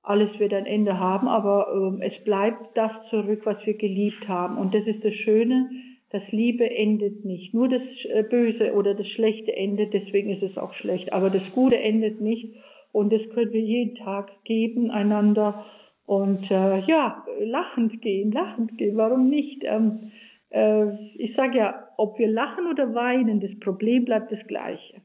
[0.02, 4.56] alles wird ein Ende haben, aber äh, es bleibt das zurück, was wir geliebt haben.
[4.56, 5.68] Und das ist das Schöne,
[6.10, 7.52] das Liebe endet nicht.
[7.52, 11.12] Nur das äh, Böse oder das Schlechte endet, deswegen ist es auch schlecht.
[11.12, 12.54] Aber das Gute endet nicht.
[12.92, 15.64] Und das können wir jeden Tag geben einander
[16.10, 19.62] und äh, ja, lachend gehen, lachend gehen, warum nicht?
[19.62, 20.10] Ähm,
[20.48, 25.02] äh, ich sage ja, ob wir lachen oder weinen, das Problem bleibt das gleiche.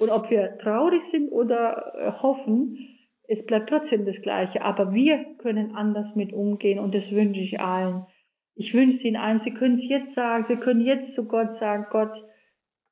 [0.00, 2.76] Und ob wir traurig sind oder äh, hoffen,
[3.28, 4.62] es bleibt trotzdem das Gleiche.
[4.62, 8.04] Aber wir können anders mit umgehen und das wünsche ich allen.
[8.56, 11.86] Ich wünsche Ihnen allen, Sie können es jetzt sagen, Sie können jetzt zu Gott sagen,
[11.92, 12.20] Gott,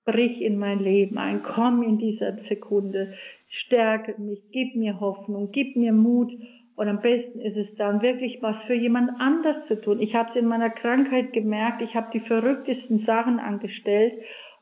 [0.05, 3.15] brich in mein Leben ein, komm in dieser Sekunde,
[3.49, 6.31] stärke mich, gib mir Hoffnung, gib mir Mut
[6.77, 10.01] und am besten ist es dann wirklich was für jemand anders zu tun.
[10.01, 14.15] Ich habe es in meiner Krankheit gemerkt, ich habe die verrücktesten Sachen angestellt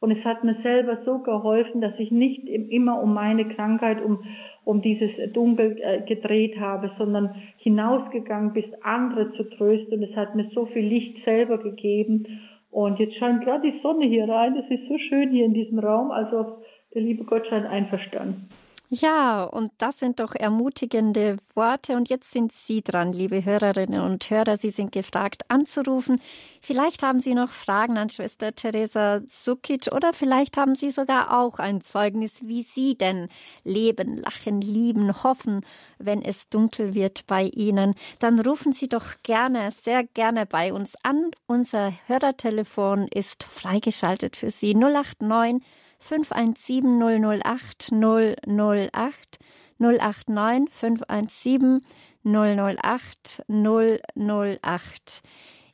[0.02, 4.24] und es hat mir selber so geholfen, dass ich nicht immer um meine Krankheit, um,
[4.64, 9.94] um dieses Dunkel äh, gedreht habe, sondern hinausgegangen bis andere zu trösten.
[9.94, 12.40] Und es hat mir so viel Licht selber gegeben.
[12.72, 14.56] Und jetzt scheint gerade die Sonne hier rein.
[14.56, 16.10] Es ist so schön hier in diesem Raum.
[16.10, 16.58] Also
[16.94, 18.48] der liebe Gott scheint einverstanden.
[18.94, 21.96] Ja, und das sind doch ermutigende Worte.
[21.96, 24.58] Und jetzt sind Sie dran, liebe Hörerinnen und Hörer.
[24.58, 26.20] Sie sind gefragt anzurufen.
[26.60, 31.58] Vielleicht haben Sie noch Fragen an Schwester Teresa Sukic oder vielleicht haben Sie sogar auch
[31.58, 33.28] ein Zeugnis, wie Sie denn
[33.64, 35.64] leben, lachen, lieben, hoffen,
[35.96, 37.94] wenn es dunkel wird bei Ihnen.
[38.18, 41.30] Dann rufen Sie doch gerne, sehr gerne bei uns an.
[41.46, 44.74] Unser Hörertelefon ist freigeschaltet für Sie.
[44.74, 45.62] 089
[46.02, 49.38] 517 008 008
[49.78, 51.80] 089 517
[52.24, 55.22] 008 008.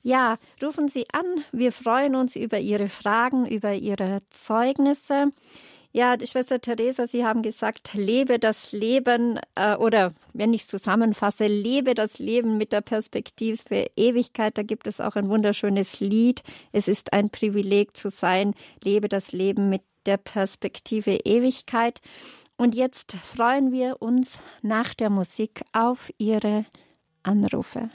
[0.02, 1.44] Ja, rufen Sie an.
[1.52, 5.32] Wir freuen uns über Ihre Fragen, über Ihre Zeugnisse.
[5.90, 11.46] Ja, Schwester Theresa, Sie haben gesagt, lebe das Leben äh, oder wenn ich es zusammenfasse,
[11.46, 14.58] lebe das Leben mit der Perspektive für Ewigkeit.
[14.58, 16.42] Da gibt es auch ein wunderschönes Lied.
[16.72, 18.54] Es ist ein Privileg zu sein.
[18.84, 22.00] Lebe das Leben mit der Perspektive Ewigkeit.
[22.56, 26.64] Und jetzt freuen wir uns nach der Musik auf Ihre
[27.22, 27.90] Anrufe.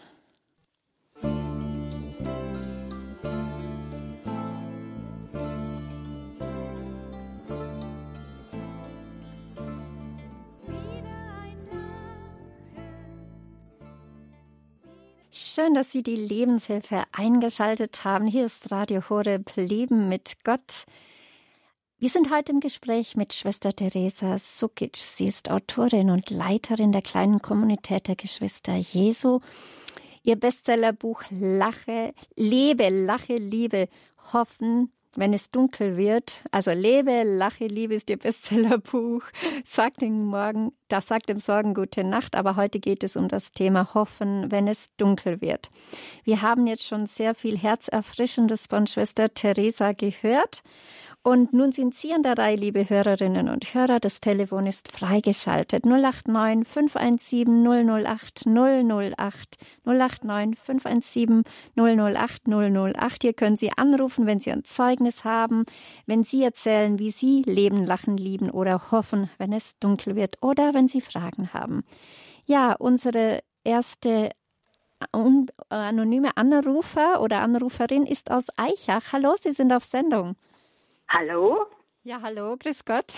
[15.32, 18.28] Schön, dass Sie die Lebenshilfe eingeschaltet haben.
[18.28, 20.86] Hier ist Radio Horeb Leben mit Gott.
[22.04, 24.98] Wir sind heute im Gespräch mit Schwester Teresa Sukic.
[24.98, 29.40] Sie ist Autorin und Leiterin der kleinen Kommunität der Geschwister Jesu.
[30.22, 33.88] Ihr Bestsellerbuch Lache, Lebe, Lache, Liebe,
[34.34, 36.44] Hoffen, wenn es dunkel wird.
[36.52, 39.24] Also Lebe, Lache, Liebe ist ihr Bestsellerbuch.
[39.64, 43.54] Sagt dem Morgen, das sagt dem Sorgen gute Nacht, aber heute geht es um das
[43.54, 45.70] Thema Hoffen, wenn es dunkel wird.
[46.26, 50.64] Wir haben jetzt schon sehr viel Herzerfrischendes von Schwester Teresa gehört
[51.24, 54.02] und nun sind Sie an der Reihe, liebe Hörerinnen und Hörer.
[54.02, 55.86] Das Telefon ist freigeschaltet.
[55.86, 61.44] 089 517 008 008 089 517
[61.76, 63.22] 008 008.
[63.22, 65.64] Hier können Sie anrufen, wenn Sie ein Zeugnis haben,
[66.06, 70.74] wenn Sie erzählen, wie Sie leben, lachen, lieben oder hoffen, wenn es dunkel wird oder
[70.74, 71.84] wenn Sie Fragen haben.
[72.46, 74.30] Ja, unsere erste
[75.70, 79.14] anonyme Anrufer oder Anruferin ist aus Eichach.
[79.14, 80.36] Hallo, Sie sind auf Sendung.
[81.16, 81.68] Hallo?
[82.04, 83.14] Ja, hallo, grüß Gott.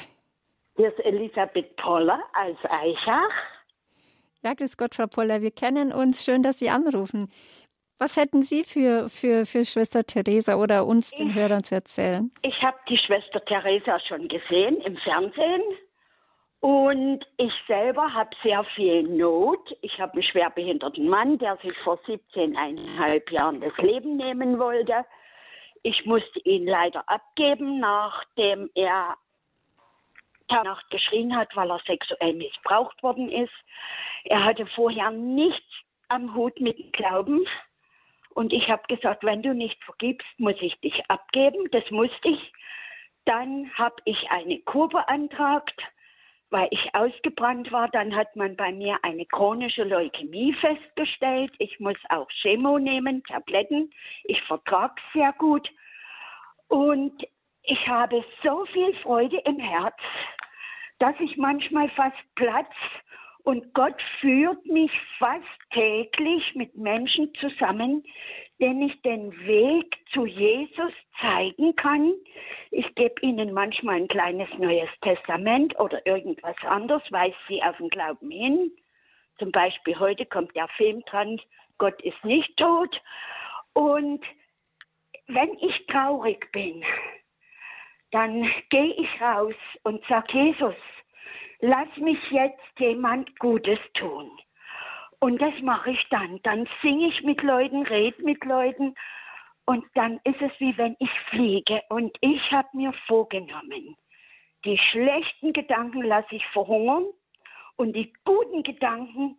[0.75, 3.31] Hier ist Elisabeth Poller aus Eichach.
[4.43, 5.41] Ja, grüß Gott, Frau Poller.
[5.41, 6.25] Wir kennen uns.
[6.25, 7.31] Schön, dass Sie anrufen.
[7.97, 12.31] Was hätten Sie für, für, für Schwester Theresa oder uns, den ich, Hörern, zu erzählen?
[12.41, 15.63] Ich habe die Schwester Theresa schon gesehen im Fernsehen.
[16.59, 19.73] Und ich selber habe sehr viel Not.
[19.81, 25.05] Ich habe einen schwerbehinderten Mann, der sich vor 17,5 Jahren das Leben nehmen wollte.
[25.86, 29.17] Ich musste ihn leider abgeben, nachdem er
[30.49, 33.53] Nacht geschrien hat, weil er sexuell missbraucht worden ist.
[34.23, 35.71] Er hatte vorher nichts
[36.07, 37.45] am Hut mit Glauben.
[38.31, 41.69] Und ich habe gesagt, wenn du nicht vergibst, muss ich dich abgeben.
[41.69, 42.51] Das musste ich.
[43.25, 45.79] Dann habe ich eine Kur beantragt
[46.49, 47.89] weil ich ausgebrannt war.
[47.89, 51.51] Dann hat man bei mir eine chronische Leukämie festgestellt.
[51.59, 53.91] Ich muss auch Chemo nehmen, Tabletten.
[54.23, 55.67] Ich vertrage sehr gut.
[56.67, 57.23] Und
[57.63, 59.95] ich habe so viel Freude im Herz,
[60.99, 62.73] dass ich manchmal fast platz
[63.45, 68.03] und Gott führt mich fast täglich mit Menschen zusammen,
[68.59, 72.13] denen ich den Weg zu Jesus zeigen kann.
[72.71, 77.89] Ich gebe ihnen manchmal ein kleines neues Testament oder irgendwas anderes, weise sie auf den
[77.89, 78.71] Glauben hin.
[79.37, 81.39] Zum Beispiel heute kommt der Film dran,
[81.77, 83.01] Gott ist nicht tot.
[83.73, 84.23] Und
[85.27, 86.83] wenn ich traurig bin,
[88.11, 90.75] dann gehe ich raus und sage, Jesus,
[91.59, 94.31] lass mich jetzt jemand Gutes tun.
[95.20, 96.41] Und das mache ich dann.
[96.43, 98.95] Dann singe ich mit Leuten, rede mit Leuten
[99.66, 101.82] und dann ist es wie wenn ich fliege.
[101.89, 103.95] Und ich habe mir vorgenommen,
[104.63, 107.05] Die schlechten Gedanken lasse ich verhungern
[107.76, 109.38] und die guten Gedanken,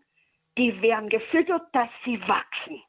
[0.56, 2.80] die werden gefüttert, dass sie wachsen.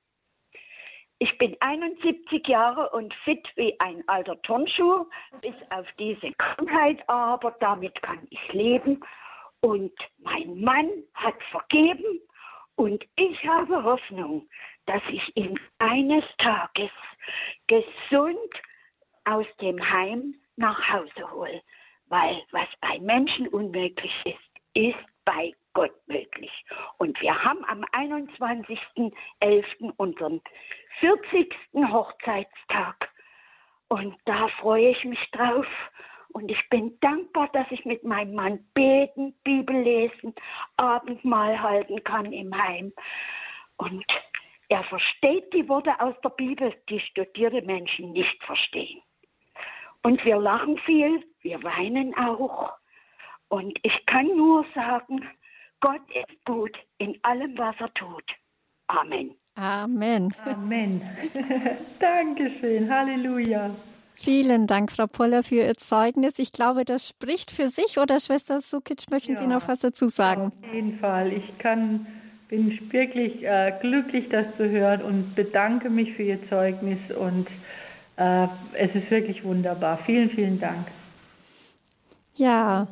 [1.17, 5.07] Ich bin 71 Jahre und fit wie ein alter Turnschuh,
[5.41, 8.99] bis auf diese Krankheit, aber damit kann ich leben.
[9.61, 12.21] Und mein Mann hat vergeben
[12.77, 14.47] und ich habe Hoffnung,
[14.85, 16.91] dass ich ihn eines Tages
[17.67, 18.53] gesund
[19.25, 21.61] aus dem Heim nach Hause hole.
[22.05, 24.37] Weil was bei Menschen unmöglich ist,
[24.73, 26.51] ist bei Gott möglich.
[26.99, 29.91] Und wir haben am 21.11.
[29.97, 30.39] unseren
[30.99, 31.53] 40.
[31.73, 33.09] Hochzeitstag.
[33.89, 35.65] Und da freue ich mich drauf.
[36.33, 40.33] Und ich bin dankbar, dass ich mit meinem Mann beten, Bibel lesen,
[40.77, 42.91] Abendmahl halten kann im Heim.
[43.77, 44.05] Und
[44.69, 49.01] er versteht die Worte aus der Bibel, die studierte Menschen nicht verstehen.
[50.03, 52.73] Und wir lachen viel, wir weinen auch.
[53.49, 55.27] Und ich kann nur sagen,
[55.79, 58.23] Gott ist gut in allem, was er tut.
[58.87, 59.35] Amen.
[59.55, 60.33] Amen.
[60.45, 61.01] Amen.
[61.99, 62.89] Dankeschön.
[62.89, 63.75] Halleluja.
[64.19, 66.33] Vielen Dank, Frau Poller, für Ihr Zeugnis.
[66.37, 67.99] Ich glaube, das spricht für sich.
[67.99, 70.51] Oder Schwester Sukic, möchten ja, Sie noch was dazu sagen?
[70.61, 71.31] Auf jeden Fall.
[71.31, 72.07] Ich kann,
[72.47, 76.99] bin wirklich äh, glücklich, das zu hören und bedanke mich für Ihr Zeugnis.
[77.15, 77.47] Und
[78.15, 79.99] äh, es ist wirklich wunderbar.
[80.05, 80.87] Vielen, vielen Dank.
[82.35, 82.87] Ja,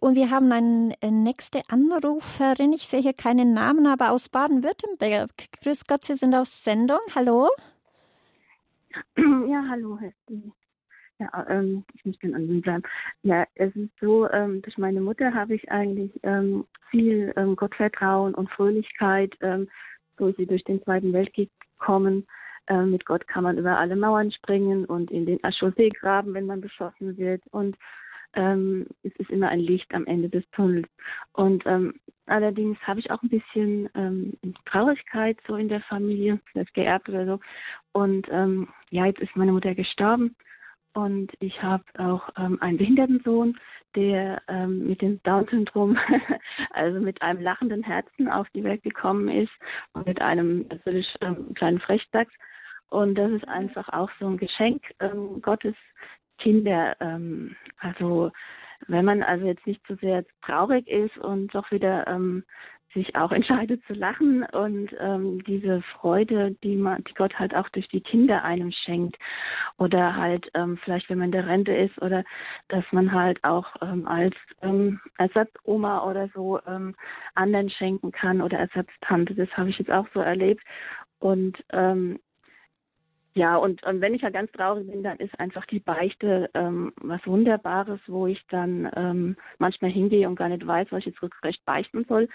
[0.00, 2.72] und wir haben eine äh, nächste Anruferin.
[2.72, 5.30] Ich sehe hier keinen Namen, aber aus Baden-Württemberg.
[5.62, 6.98] Grüß Gott, Sie sind auf Sendung.
[7.14, 7.48] Hallo?
[9.48, 10.52] Ja, hallo, Hesti.
[11.18, 12.82] Ja, ähm, ich muss den anderen bleiben.
[13.22, 18.34] Ja, es ist so, ähm, durch meine Mutter habe ich eigentlich ähm, viel ähm, Gottvertrauen
[18.34, 19.68] und Fröhlichkeit, ähm,
[20.18, 22.26] so ist sie durch den Zweiten Weltkrieg gekommen.
[22.68, 26.46] Ähm, mit Gott kann man über alle Mauern springen und in den Aschosee graben, wenn
[26.46, 27.42] man beschossen wird.
[27.50, 27.76] Und
[28.34, 30.88] ähm, es ist immer ein Licht am Ende des Tunnels.
[31.32, 31.94] Und ähm,
[32.26, 34.34] allerdings habe ich auch ein bisschen ähm,
[34.66, 37.40] Traurigkeit so in der Familie, das geerbt oder so.
[37.92, 40.36] Und ähm, ja, jetzt ist meine Mutter gestorben
[40.96, 43.58] und ich habe auch ähm, einen behinderten Sohn,
[43.94, 45.98] der ähm, mit dem Down-Syndrom,
[46.70, 49.52] also mit einem lachenden Herzen auf die Welt gekommen ist
[49.92, 52.32] und mit einem natürlich ähm, kleinen Frechdachs.
[52.88, 55.74] Und das ist einfach auch so ein Geschenk ähm, Gottes,
[56.38, 58.30] Kinder, ähm, also
[58.88, 62.44] wenn man also jetzt nicht zu so sehr traurig ist und doch wieder ähm,
[62.96, 67.68] sich auch entscheidet zu lachen und ähm, diese Freude, die man, die Gott halt auch
[67.68, 69.16] durch die Kinder einem schenkt
[69.76, 72.24] oder halt ähm, vielleicht wenn man in der Rente ist oder
[72.68, 76.94] dass man halt auch ähm, als ähm, Ersatzoma oder so ähm,
[77.34, 80.62] anderen schenken kann oder Ersatztante, das habe ich jetzt auch so erlebt
[81.18, 82.18] und ähm,
[83.36, 86.94] ja, und, und wenn ich ja ganz traurig bin, dann ist einfach die Beichte ähm,
[87.02, 91.22] was Wunderbares, wo ich dann ähm, manchmal hingehe und gar nicht weiß, was ich jetzt
[91.22, 92.30] rückrecht beichten soll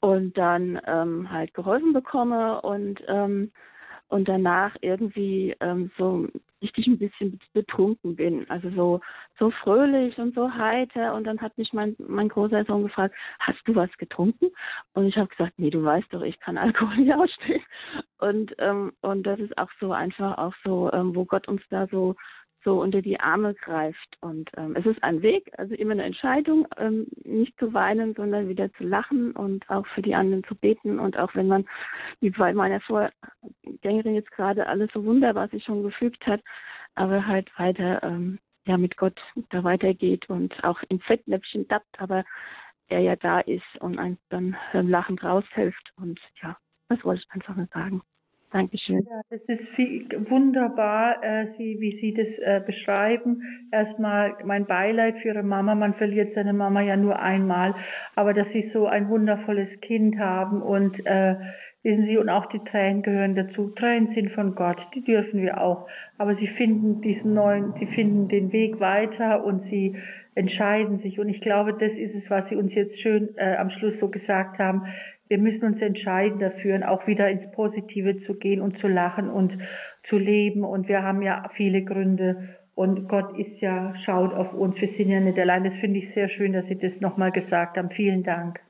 [0.00, 3.52] und dann ähm, halt geholfen bekomme und ähm,
[4.12, 6.28] und danach irgendwie ähm, so
[6.60, 8.48] richtig ein bisschen betrunken bin.
[8.50, 9.00] Also so,
[9.38, 11.14] so fröhlich und so heiter.
[11.14, 14.50] Und dann hat mich mein, mein großer Sohn gefragt, hast du was getrunken?
[14.92, 17.62] Und ich habe gesagt, nee, du weißt doch, ich kann Alkohol nicht ausstehen.
[18.18, 21.86] Und, ähm, und das ist auch so einfach auch so, ähm, wo Gott uns da
[21.86, 22.14] so
[22.64, 24.16] so unter die Arme greift.
[24.20, 28.48] Und ähm, es ist ein Weg, also immer eine Entscheidung, ähm, nicht zu weinen, sondern
[28.48, 30.98] wieder zu lachen und auch für die anderen zu beten.
[30.98, 31.66] Und auch wenn man,
[32.20, 36.40] wie bei meiner Vorgängerin jetzt gerade alles so wunderbar sich schon gefügt hat,
[36.94, 42.24] aber halt weiter ähm, ja mit Gott da weitergeht und auch in Fettnäpfchen tappt, aber
[42.88, 45.92] er ja da ist und einem dann lachend raushilft.
[45.96, 46.56] Und ja,
[46.88, 48.02] das wollte ich einfach nur sagen.
[48.52, 49.06] Dankeschön.
[49.08, 53.42] Ja, das ist wunderbar, äh, Sie, wie Sie das äh, beschreiben.
[53.70, 55.74] Erstmal mein Beileid für Ihre Mama.
[55.74, 57.74] Man verliert seine Mama ja nur einmal,
[58.14, 61.36] aber dass Sie so ein wundervolles Kind haben und äh,
[61.82, 63.70] wissen Sie, und auch die Tränen gehören dazu.
[63.70, 65.88] Tränen sind von Gott, die dürfen wir auch.
[66.18, 69.96] Aber Sie finden diesen neuen, Sie finden den Weg weiter und Sie
[70.34, 71.18] entscheiden sich.
[71.18, 74.08] Und ich glaube, das ist es, was Sie uns jetzt schön äh, am Schluss so
[74.08, 74.82] gesagt haben
[75.32, 79.50] wir müssen uns entscheiden dafür, auch wieder ins Positive zu gehen und zu lachen und
[80.10, 80.62] zu leben.
[80.62, 82.50] Und wir haben ja viele Gründe.
[82.74, 84.78] Und Gott ist ja, schaut auf uns.
[84.78, 85.64] Wir sind ja nicht allein.
[85.64, 87.88] Das finde ich sehr schön, dass Sie das nochmal gesagt haben.
[87.96, 88.60] Vielen Dank.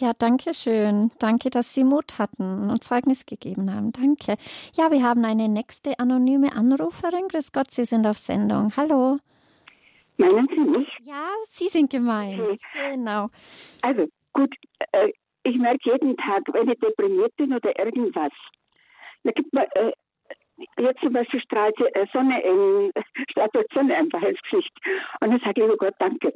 [0.00, 1.12] Ja, danke schön.
[1.20, 3.92] Danke, dass Sie Mut hatten und Zeugnis gegeben haben.
[3.92, 4.34] Danke.
[4.76, 7.28] Ja, wir haben eine nächste anonyme Anruferin.
[7.28, 8.72] Grüß Gott, Sie sind auf Sendung.
[8.76, 9.18] Hallo.
[10.16, 10.88] Meinen Sie mich?
[11.04, 12.40] Ja, Sie sind gemeint.
[12.40, 12.56] Okay.
[12.94, 13.28] Genau.
[13.82, 14.52] Also, gut,
[14.90, 15.12] äh,
[15.50, 18.32] ich merke jeden Tag, wenn ich deprimiert bin oder irgendwas.
[19.24, 19.92] Da gibt man, äh,
[20.78, 22.92] jetzt zum Beispiel strahlt die Sonne in,
[23.30, 24.72] strahlt Sonne einfach ins Gesicht.
[25.20, 26.32] Und dann sage ich, oh Gott, danke.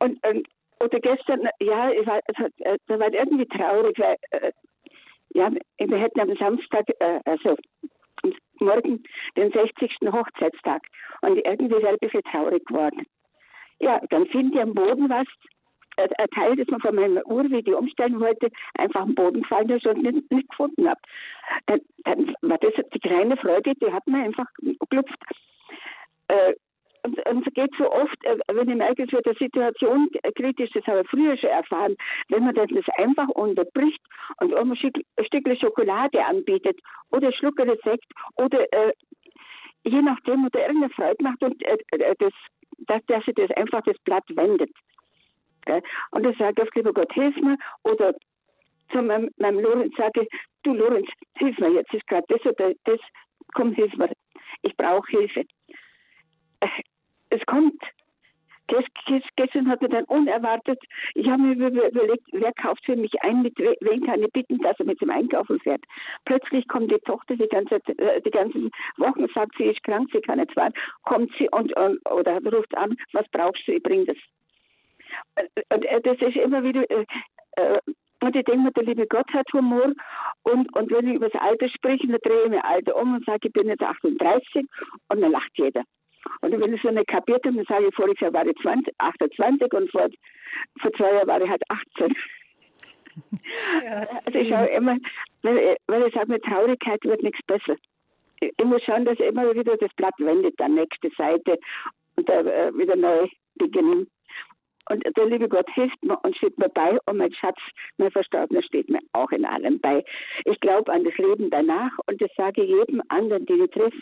[0.00, 0.48] Und, und
[0.80, 2.20] oder gestern, ja, ich war,
[2.58, 4.52] äh, da war irgendwie traurig, weil, äh,
[5.34, 7.56] ja, wir hätten am Samstag, äh, also
[8.58, 9.02] morgen
[9.36, 9.90] den 60.
[10.10, 10.82] Hochzeitstag
[11.22, 13.06] und irgendwie ist er ein bisschen traurig geworden.
[13.78, 15.26] Ja, dann finde ich am Boden was,
[15.96, 19.70] ein Teil, das man von meiner Uhr, wie die umstellen wollte, einfach am Boden gefallen
[19.70, 21.00] ist und nicht, nicht gefunden habe.
[21.66, 25.18] Dann, dann war das die kleine Freude, die hat mir einfach geklopft.
[26.28, 26.54] Äh,
[27.02, 30.70] und, und es geht so oft, äh, wenn ich merke, es wird eine Situation kritisch,
[30.74, 31.96] das habe ich früher schon erfahren,
[32.28, 32.68] wenn man das
[32.98, 34.00] einfach unterbricht
[34.40, 36.78] und ein Stück Schokolade anbietet
[37.10, 38.92] oder ein Schluck Sekt oder äh,
[39.84, 42.32] je nachdem oder irgendeine Freude macht und äh, äh das,
[42.86, 44.70] dass, dass sie das einfach das Blatt wendet.
[45.66, 45.82] Gell?
[46.10, 48.14] Und ich sage oft, lieber Gott, hilf mir oder
[48.92, 50.26] zu meinem, meinem Lorenz sage,
[50.62, 53.00] du Lorenz, hilf mir, jetzt ist gerade das oder das,
[53.54, 54.10] komm, hilf mir,
[54.62, 55.44] ich brauche Hilfe
[57.30, 57.82] es kommt.
[59.34, 60.78] Gestern hat er dann unerwartet,
[61.14, 64.78] ich habe mir überlegt, wer kauft für mich ein, mit wen kann ich bitten, dass
[64.78, 65.82] er mit dem Einkaufen fährt.
[66.24, 70.20] Plötzlich kommt die Tochter die ganze, äh, die ganzen Wochen, sagt sie ist krank, sie
[70.20, 74.16] kann nicht fahren, kommt sie und, oder ruft an, was brauchst du, ich bring das.
[75.72, 77.04] Und äh, das ist immer wieder, äh,
[77.56, 77.78] äh,
[78.22, 79.92] und ich denke mir, der liebe Gott hat Humor.
[80.42, 83.24] Und, und wenn ich über das Alter spreche, dann drehe ich mir Alter um und
[83.24, 84.66] sage, ich bin jetzt 38
[85.08, 85.82] und dann lacht jeder.
[86.42, 88.94] Und wenn ich so eine kapiert habe, dann sage ich, voriges Jahr war ich 20,
[88.98, 90.08] 28 und vor,
[90.80, 92.14] vor zwei Jahren war ich halt 18.
[93.84, 94.96] Ja, also ich schaue immer,
[95.42, 97.76] weil, weil ich sage, mit Traurigkeit wird nichts besser.
[98.40, 101.58] Ich, ich muss schauen, dass ich immer wieder das Blatt wendet, dann nächste Seite
[102.16, 104.06] und da äh, wieder neu beginnen.
[104.88, 107.58] Und der liebe Gott hilft mir und steht mir bei und mein Schatz,
[107.98, 110.04] mein Verstorbener, steht mir auch in allem bei.
[110.44, 113.98] Ich glaube an das Leben danach und das sage ich jedem anderen, den ich treffe.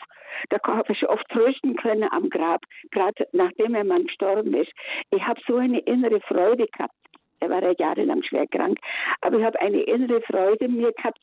[0.50, 4.72] Da habe ich oft trösten können am Grab, gerade nachdem mein Mann gestorben ist.
[5.10, 6.94] Ich habe so eine innere Freude gehabt.
[7.40, 8.78] Er war ja jahrelang schwer krank,
[9.20, 11.18] aber ich habe eine innere Freude mir gehabt,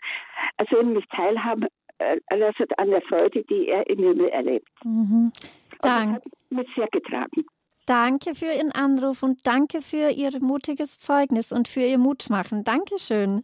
[0.57, 4.69] also in mich teilhaben äh, lassen an der Freude, die er in mir erlebt.
[4.83, 5.31] Mhm.
[5.81, 6.21] Danke.
[6.49, 7.45] Und das hat mich sehr getragen.
[7.85, 12.63] Danke für Ihren Anruf und danke für Ihr mutiges Zeugnis und für Ihr Mutmachen.
[12.63, 13.43] Dankeschön.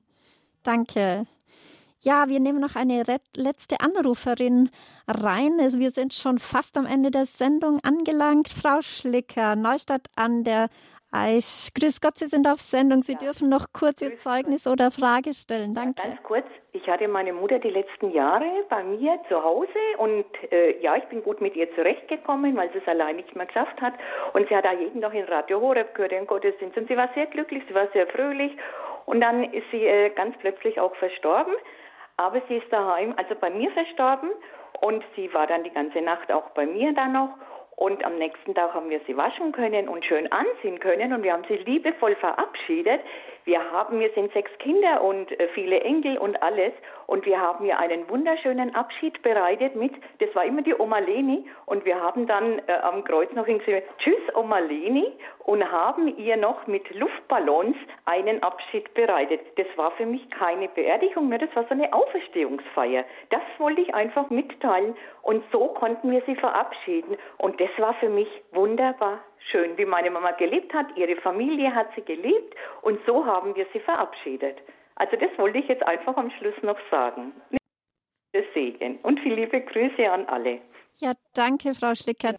[0.63, 1.27] Danke.
[1.99, 3.03] Ja, wir nehmen noch eine
[3.35, 4.71] letzte Anruferin
[5.07, 5.51] rein.
[5.59, 8.49] Wir sind schon fast am Ende der Sendung angelangt.
[8.49, 10.69] Frau Schlicker, Neustadt an der
[11.11, 11.69] Aisch.
[11.77, 13.03] Grüß Gott, Sie sind auf Sendung.
[13.03, 13.19] Sie ja.
[13.19, 14.73] dürfen noch kurz Ihr Zeugnis Gott.
[14.73, 15.73] oder Frage stellen.
[15.73, 16.01] Danke.
[16.01, 16.45] Ja, ganz kurz.
[16.71, 21.03] Ich hatte meine Mutter die letzten Jahre bei mir zu Hause und äh, ja, ich
[21.05, 23.93] bin gut mit ihr zurechtgekommen, weil sie es allein nicht mehr geschafft hat.
[24.33, 26.77] Und sie hat da jeden Tag in Radio Horeb gehört, in Gottesdienst.
[26.77, 28.53] Und sie war sehr glücklich, sie war sehr fröhlich.
[29.05, 31.53] Und dann ist sie äh, ganz plötzlich auch verstorben.
[32.15, 34.29] Aber sie ist daheim, also bei mir verstorben.
[34.79, 37.29] Und sie war dann die ganze Nacht auch bei mir dann noch.
[37.81, 41.33] Und am nächsten Tag haben wir sie waschen können und schön anziehen können und wir
[41.33, 43.01] haben sie liebevoll verabschiedet.
[43.43, 46.73] Wir haben, wir sind sechs Kinder und äh, viele Enkel und alles.
[47.07, 51.45] Und wir haben ihr einen wunderschönen Abschied bereitet mit, das war immer die Oma Leni.
[51.65, 55.11] Und wir haben dann äh, am Kreuz noch gesagt, tschüss Oma Leni.
[55.39, 57.75] Und haben ihr noch mit Luftballons
[58.05, 59.41] einen Abschied bereitet.
[59.57, 63.05] Das war für mich keine Beerdigung mehr, das war so eine Auferstehungsfeier.
[63.31, 64.95] Das wollte ich einfach mitteilen.
[65.23, 67.17] Und so konnten wir sie verabschieden.
[67.37, 69.19] Und das war für mich wunderbar
[69.49, 70.87] schön, wie meine Mama gelebt hat.
[70.97, 74.57] Ihre Familie hat sie geliebt und so haben wir sie verabschiedet.
[74.95, 77.33] Also das wollte ich jetzt einfach am Schluss noch sagen.
[78.33, 80.61] Das Segen und viele liebe Grüße an alle.
[80.99, 82.35] Ja, danke, Frau Schlicker.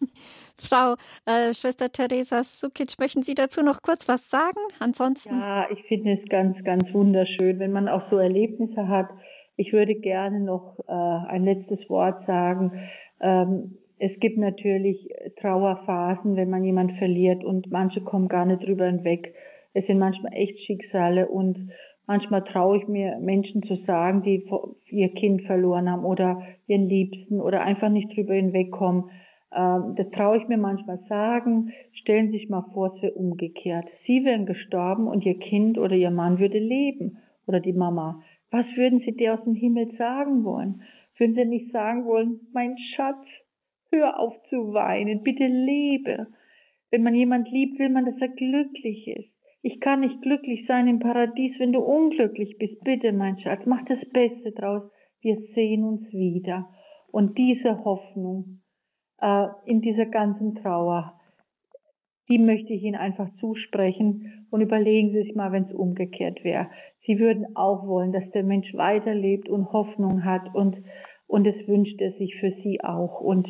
[0.57, 0.93] Frau
[1.25, 4.59] äh, Schwester Teresa Sukic, möchten Sie dazu noch kurz was sagen?
[4.79, 5.39] Ansonsten.
[5.39, 9.09] Ja, ich finde es ganz, ganz wunderschön, wenn man auch so Erlebnisse hat.
[9.55, 12.89] Ich würde gerne noch äh, ein letztes Wort sagen.
[13.21, 15.07] Ähm, es gibt natürlich
[15.39, 19.33] Trauerphasen, wenn man jemand verliert und manche kommen gar nicht drüber hinweg.
[19.73, 21.71] Es sind manchmal echt Schicksale und
[22.05, 24.43] manchmal traue ich mir Menschen zu sagen, die
[24.89, 29.05] ihr Kind verloren haben oder ihren Liebsten oder einfach nicht drüber hinwegkommen.
[29.55, 31.71] Ähm, das traue ich mir manchmal sagen.
[31.93, 33.85] Stellen Sie sich mal vor, es wäre umgekehrt.
[34.05, 38.21] Sie wären gestorben und Ihr Kind oder Ihr Mann würde leben oder die Mama.
[38.51, 40.81] Was würden Sie dir aus dem Himmel sagen wollen?
[41.17, 43.23] Würden Sie nicht sagen wollen, mein Schatz,
[43.93, 46.25] Hör auf zu weinen, bitte lebe.
[46.89, 49.29] Wenn man jemand liebt, will man, dass er glücklich ist.
[49.61, 52.83] Ich kann nicht glücklich sein im Paradies, wenn du unglücklich bist.
[52.83, 54.81] Bitte, mein Schatz, mach das Beste draus.
[55.21, 56.69] Wir sehen uns wieder.
[57.11, 58.61] Und diese Hoffnung
[59.21, 61.19] äh, in dieser ganzen Trauer,
[62.29, 66.67] die möchte ich Ihnen einfach zusprechen und überlegen Sie sich mal, wenn es umgekehrt wäre.
[67.05, 70.77] Sie würden auch wollen, dass der Mensch weiterlebt und Hoffnung hat und,
[71.27, 73.21] und es wünscht er sich für Sie auch.
[73.21, 73.47] Und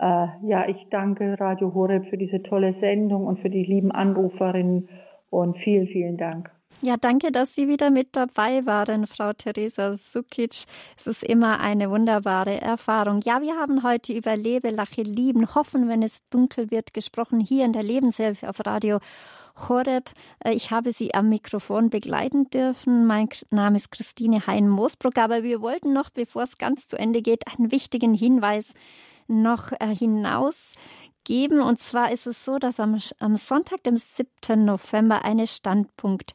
[0.00, 4.88] ja, ich danke Radio Horeb für diese tolle Sendung und für die lieben Anruferinnen
[5.30, 6.50] und vielen, vielen Dank.
[6.80, 10.64] Ja, danke, dass Sie wieder mit dabei waren, Frau Theresa Sukic.
[10.96, 13.20] Es ist immer eine wunderbare Erfahrung.
[13.24, 17.64] Ja, wir haben heute über Lebe, Lache, Lieben, Hoffen, wenn es dunkel wird, gesprochen, hier
[17.64, 19.00] in der Lebenshilfe auf Radio
[19.68, 20.12] Horeb.
[20.44, 23.06] Äh, ich habe Sie am Mikrofon begleiten dürfen.
[23.08, 27.42] Mein Name ist Christine Hein-Moosbruck, aber wir wollten noch, bevor es ganz zu Ende geht,
[27.48, 28.72] einen wichtigen Hinweis
[29.28, 30.72] noch äh, hinaus
[31.24, 31.60] geben.
[31.60, 34.64] Und zwar ist es so, dass am, am Sonntag, dem 7.
[34.64, 36.34] November, eine Standpunkt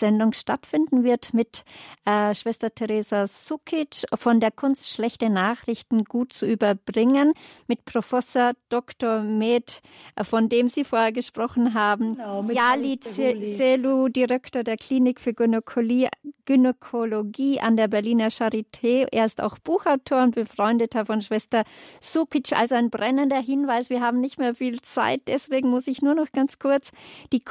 [0.00, 1.62] Sendung stattfinden wird mit
[2.04, 7.34] äh, Schwester Teresa Sukic von der Kunst schlechte Nachrichten gut zu überbringen
[7.68, 9.20] mit Professor Dr.
[9.20, 9.80] Med,
[10.16, 16.08] äh, von dem Sie vorher gesprochen haben, genau, Yalit Selu, Direktor der Klinik für Gynäkologie,
[16.46, 19.06] Gynäkologie an der Berliner Charité.
[19.12, 21.64] Er ist auch Buchautor und Befreundeter von Schwester
[22.00, 22.52] Sukic.
[22.52, 23.90] Also ein brennender Hinweis.
[23.90, 25.20] Wir haben nicht mehr viel Zeit.
[25.28, 26.90] Deswegen muss ich nur noch ganz kurz
[27.32, 27.42] die,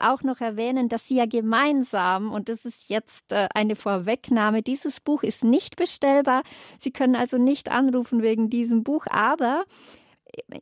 [0.00, 4.62] auch noch erwähnen, dass Sie ja gemeinsam gemeinsam, und das ist jetzt äh, eine Vorwegnahme,
[4.62, 6.42] dieses Buch ist nicht bestellbar.
[6.78, 9.64] Sie können also nicht anrufen wegen diesem Buch, aber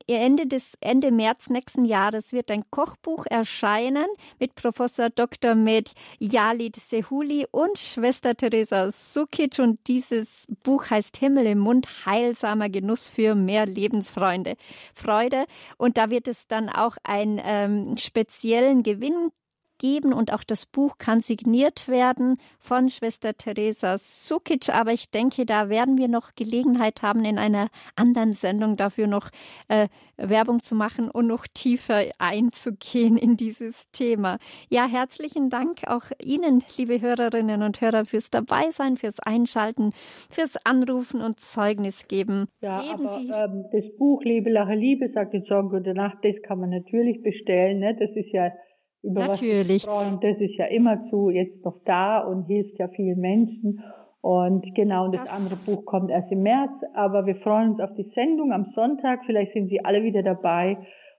[0.07, 4.07] Ende des Ende März nächsten Jahres wird ein Kochbuch erscheinen
[4.39, 5.55] mit Professor Dr.
[5.55, 9.59] Med Yalit Sehuli und Schwester Teresa Sukic.
[9.59, 14.55] Und dieses Buch heißt Himmel im Mund heilsamer Genuss für mehr Lebensfreunde
[14.95, 15.45] Freude.
[15.77, 19.31] Und da wird es dann auch einen ähm, speziellen Gewinn
[19.79, 24.68] geben und auch das Buch kann signiert werden von Schwester Teresa Sukic.
[24.70, 29.31] Aber ich denke, da werden wir noch Gelegenheit haben, in einer anderen Sendung dafür noch
[29.68, 34.39] äh, Werbung zu machen und noch tiefer einzugehen in dieses Thema.
[34.70, 39.93] Ja, herzlichen Dank auch Ihnen, liebe Hörerinnen und Hörer, fürs Dabeisein, fürs Einschalten,
[40.31, 42.49] fürs Anrufen und Zeugnis geben.
[42.61, 46.61] Ja, Leben aber ähm, das Buch Liebe, Lache, Liebe, sagte John Gute Nacht, das kann
[46.61, 47.81] man natürlich bestellen.
[47.81, 47.97] Ne?
[47.99, 48.53] Das ist ja
[49.07, 49.87] über Natürlich.
[49.87, 53.83] was wir Das ist ja immer zu jetzt noch da und hilft ja vielen Menschen.
[54.21, 57.81] Und genau, und das, das, andere Buch kommt erst im März, aber wir freuen uns
[57.81, 59.21] auf die Sendung am Sonntag.
[59.25, 60.79] Vielleicht sind Sie alle wieder dabei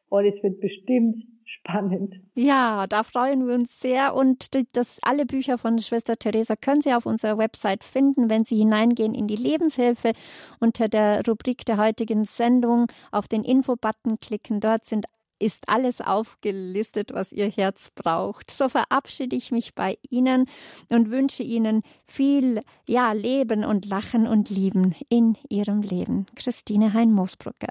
[0.10, 2.14] und es wird bestimmt spannend.
[2.36, 6.94] Ja, da freuen wir uns sehr und das, alle Bücher von Schwester Theresa können Sie
[6.94, 10.12] auf unserer Website finden, wenn Sie hineingehen in die Lebenshilfe
[10.60, 14.60] unter der Rubrik der heutigen Sendung auf den Info-Button klicken.
[14.60, 15.06] Dort sind
[15.40, 18.52] ist alles aufgelistet, was Ihr Herz braucht.
[18.52, 20.46] So verabschiede ich mich bei Ihnen
[20.90, 26.26] und wünsche Ihnen viel, ja, Leben und Lachen und Lieben in Ihrem Leben.
[26.36, 27.70] Christine Hein-Moosbrugger.